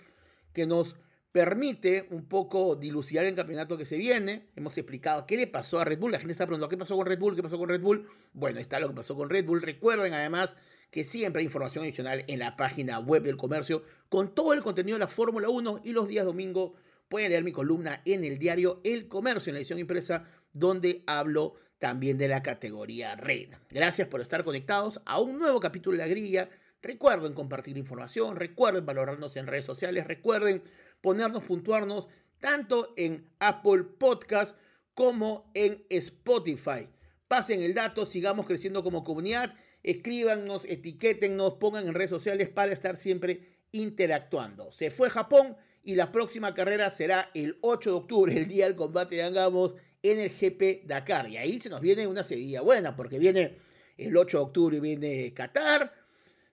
que 0.52 0.68
nos 0.68 0.96
permite 1.32 2.08
un 2.12 2.26
poco 2.28 2.76
dilucidar 2.76 3.26
el 3.26 3.36
campeonato 3.36 3.78
que 3.78 3.86
se 3.86 3.98
viene. 3.98 4.48
Hemos 4.56 4.78
explicado 4.78 5.26
qué 5.26 5.38
le 5.38 5.48
pasó 5.48 5.80
a 5.80 5.86
Red 5.86 6.00
Bull. 6.00 6.12
La 6.12 6.20
gente 6.20 6.32
está 6.32 6.46
preguntando 6.46 6.70
qué 6.70 6.78
pasó 6.78 6.96
con 6.96 7.06
Red 7.06 7.20
Bull, 7.20 7.36
qué 7.36 7.44
pasó 7.44 7.58
con 7.58 7.70
Red 7.70 7.82
Bull. 7.82 8.08
Bueno, 8.34 8.60
está 8.60 8.80
lo 8.80 8.88
que 8.88 8.96
pasó 8.96 9.16
con 9.16 9.30
Red 9.30 9.46
Bull. 9.46 9.62
Recuerden 9.62 10.14
además 10.14 10.58
que 10.92 11.04
siempre 11.04 11.40
hay 11.40 11.46
información 11.46 11.84
adicional 11.84 12.24
en 12.28 12.40
la 12.40 12.56
página 12.56 13.00
web 13.00 13.24
del 13.24 13.38
comercio 13.38 13.84
con 14.10 14.34
todo 14.34 14.54
el 14.54 14.62
contenido 14.62 14.96
de 14.96 15.00
la 15.00 15.08
Fórmula 15.08 15.50
1 15.50 15.82
y 15.84 15.92
los 15.92 16.08
días 16.08 16.26
domingo 16.26 16.76
pueden 17.10 17.32
leer 17.32 17.44
mi 17.44 17.52
columna 17.52 18.02
en 18.06 18.24
el 18.24 18.40
diario 18.40 18.82
El 18.84 19.08
Comercio, 19.08 19.50
en 19.50 19.56
la 19.56 19.60
edición 19.60 19.80
impresa, 19.80 20.26
donde 20.54 21.04
hablo 21.06 21.56
también 21.80 22.18
de 22.18 22.28
la 22.28 22.42
categoría 22.42 23.16
reina. 23.16 23.60
Gracias 23.70 24.08
por 24.08 24.22
estar 24.22 24.44
conectados 24.44 25.02
a 25.06 25.20
un 25.20 25.38
nuevo 25.38 25.60
capítulo 25.60 25.98
de 25.98 26.04
la 26.04 26.10
grilla. 26.10 26.50
Recuerden 26.82 27.34
compartir 27.34 27.78
información, 27.78 28.36
recuerden 28.36 28.86
valorarnos 28.86 29.36
en 29.36 29.48
redes 29.48 29.66
sociales, 29.66 30.08
recuerden 30.08 30.64
ponernos, 31.02 31.44
puntuarnos 31.44 32.08
tanto 32.40 32.94
en 32.96 33.28
Apple 33.40 33.84
Podcast 33.84 34.58
como 34.94 35.50
en 35.54 35.84
Spotify. 35.90 36.90
Pasen 37.28 37.62
el 37.62 37.74
dato, 37.74 38.06
sigamos 38.06 38.46
creciendo 38.46 38.84
como 38.84 39.04
comunidad, 39.04 39.56
escríbanos, 39.86 40.66
etiquétennos, 40.66 41.54
pongan 41.54 41.88
en 41.88 41.94
redes 41.94 42.10
sociales 42.10 42.50
para 42.50 42.74
estar 42.74 42.96
siempre 42.98 43.60
interactuando. 43.72 44.72
Se 44.72 44.90
fue 44.90 45.12
Japón 45.12 45.56
y 45.84 45.94
la 45.94 46.12
próxima 46.12 46.56
carrera 46.56 46.90
será 46.90 47.30
el 47.36 47.60
8 47.62 47.92
de 47.92 47.96
octubre, 47.96 48.36
el 48.36 48.48
día 48.48 48.66
del 48.66 48.76
combate 48.76 49.18
de 49.18 49.24
Angamos 49.24 49.76
en 50.02 50.20
el 50.20 50.32
GP 50.32 50.88
Dakar. 50.88 51.30
Y 51.30 51.38
ahí 51.38 51.60
se 51.60 51.70
nos 51.70 51.82
viene 51.82 52.08
una 52.08 52.24
seguida 52.24 52.62
buena, 52.62 52.96
porque 52.96 53.20
viene 53.20 53.58
el 53.96 54.18
8 54.18 54.38
de 54.38 54.44
octubre 54.44 54.80
viene 54.80 55.32
Qatar, 55.36 55.94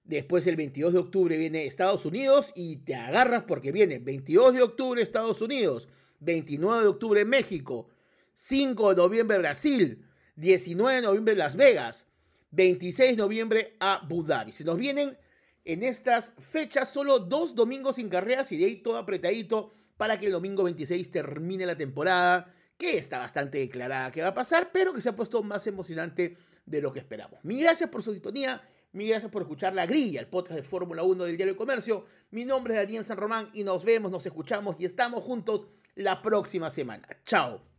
después 0.05 0.47
el 0.47 0.57
22 0.57 0.92
de 0.92 0.99
octubre 0.99 1.38
viene 1.38 1.64
Estados 1.64 2.05
Unidos 2.05 2.53
y 2.55 2.77
te 2.77 2.95
agarras 2.95 3.45
porque 3.45 3.73
viene 3.73 3.99
22 3.99 4.55
de 4.55 4.62
octubre 4.62 5.03
Estados 5.03 5.40
Unidos, 5.40 5.88
29 6.21 6.83
de 6.83 6.88
octubre 6.88 7.25
México, 7.25 7.88
5 8.35 8.90
de 8.90 8.97
noviembre 8.97 9.38
Brasil, 9.38 10.05
19 10.37 10.97
de 10.97 11.03
noviembre 11.03 11.35
Las 11.35 11.57
Vegas, 11.57 12.07
26 12.53 13.12
de 13.12 13.17
noviembre 13.17 13.77
Abu 13.81 14.23
Dhabi. 14.23 14.53
Se 14.53 14.65
nos 14.65 14.77
vienen 14.77 15.19
en 15.65 15.83
estas 15.83 16.33
fechas 16.38 16.91
solo 16.91 17.19
dos 17.19 17.55
domingos 17.55 17.97
sin 17.97 18.09
carreras 18.09 18.53
y 18.53 18.57
de 18.57 18.67
ahí 18.67 18.77
todo 18.77 18.97
apretadito 18.97 19.73
para 19.97 20.19
que 20.19 20.27
el 20.27 20.33
domingo 20.33 20.62
26 20.65 21.11
termine 21.11 21.67
la 21.67 21.77
temporada, 21.77 22.53
que 22.77 22.99
está 22.99 23.19
bastante 23.19 23.59
declarada 23.59 24.11
que 24.11 24.23
va 24.23 24.29
a 24.29 24.35
pasar, 24.35 24.71
pero 24.73 24.93
que 24.93 25.01
se 25.01 25.09
ha 25.09 25.17
puesto 25.17 25.43
más 25.43 25.67
emocionante 25.67 26.37
de 26.67 26.81
lo 26.81 26.93
que 26.93 26.99
esperamos. 26.99 27.43
Mil 27.45 27.61
gracias 27.61 27.88
por 27.88 28.03
su 28.03 28.12
sintonía, 28.12 28.62
mil 28.93 29.09
gracias 29.09 29.31
por 29.31 29.43
escuchar 29.43 29.75
La 29.75 29.87
Grilla, 29.87 30.21
el 30.21 30.27
podcast 30.27 30.57
de 30.57 30.62
Fórmula 30.62 31.03
1 31.05 31.25
del 31.25 31.37
Diario 31.37 31.55
de 31.55 31.59
Comercio. 31.59 32.05
Mi 32.31 32.45
nombre 32.45 32.75
es 32.75 32.81
Daniel 32.81 33.05
San 33.05 33.17
Román 33.17 33.49
y 33.53 33.65
nos 33.65 33.85
vemos, 33.85 34.11
nos 34.11 34.27
escuchamos 34.27 34.79
y 34.81 34.85
estamos 34.85 35.25
juntos 35.25 35.69
la 35.95 36.21
próxima 36.21 36.71
semana. 36.71 37.09
Chao. 37.25 37.71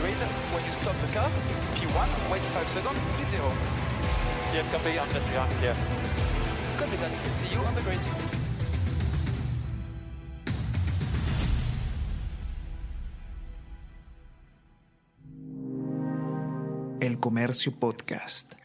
Grid, 0.00 0.16
when 0.52 0.64
you 0.64 0.72
stop 0.80 0.96
the 1.04 1.10
car, 1.12 1.30
P1, 1.76 2.08
wait 2.30 2.42
5 2.42 2.68
seconds, 2.68 3.00
P0. 3.16 3.44
Yep, 4.54 4.66
copy, 4.72 4.98
I'm 4.98 5.08
just 5.10 5.26
behind. 5.28 5.52
Copy 6.78 6.96
that. 6.96 7.12
See 7.38 7.48
you 7.54 7.60
on 7.60 7.74
the 7.74 7.82
grid. 7.82 8.00
El 17.02 17.18
Comercio 17.18 17.72
Podcast. 17.72 18.56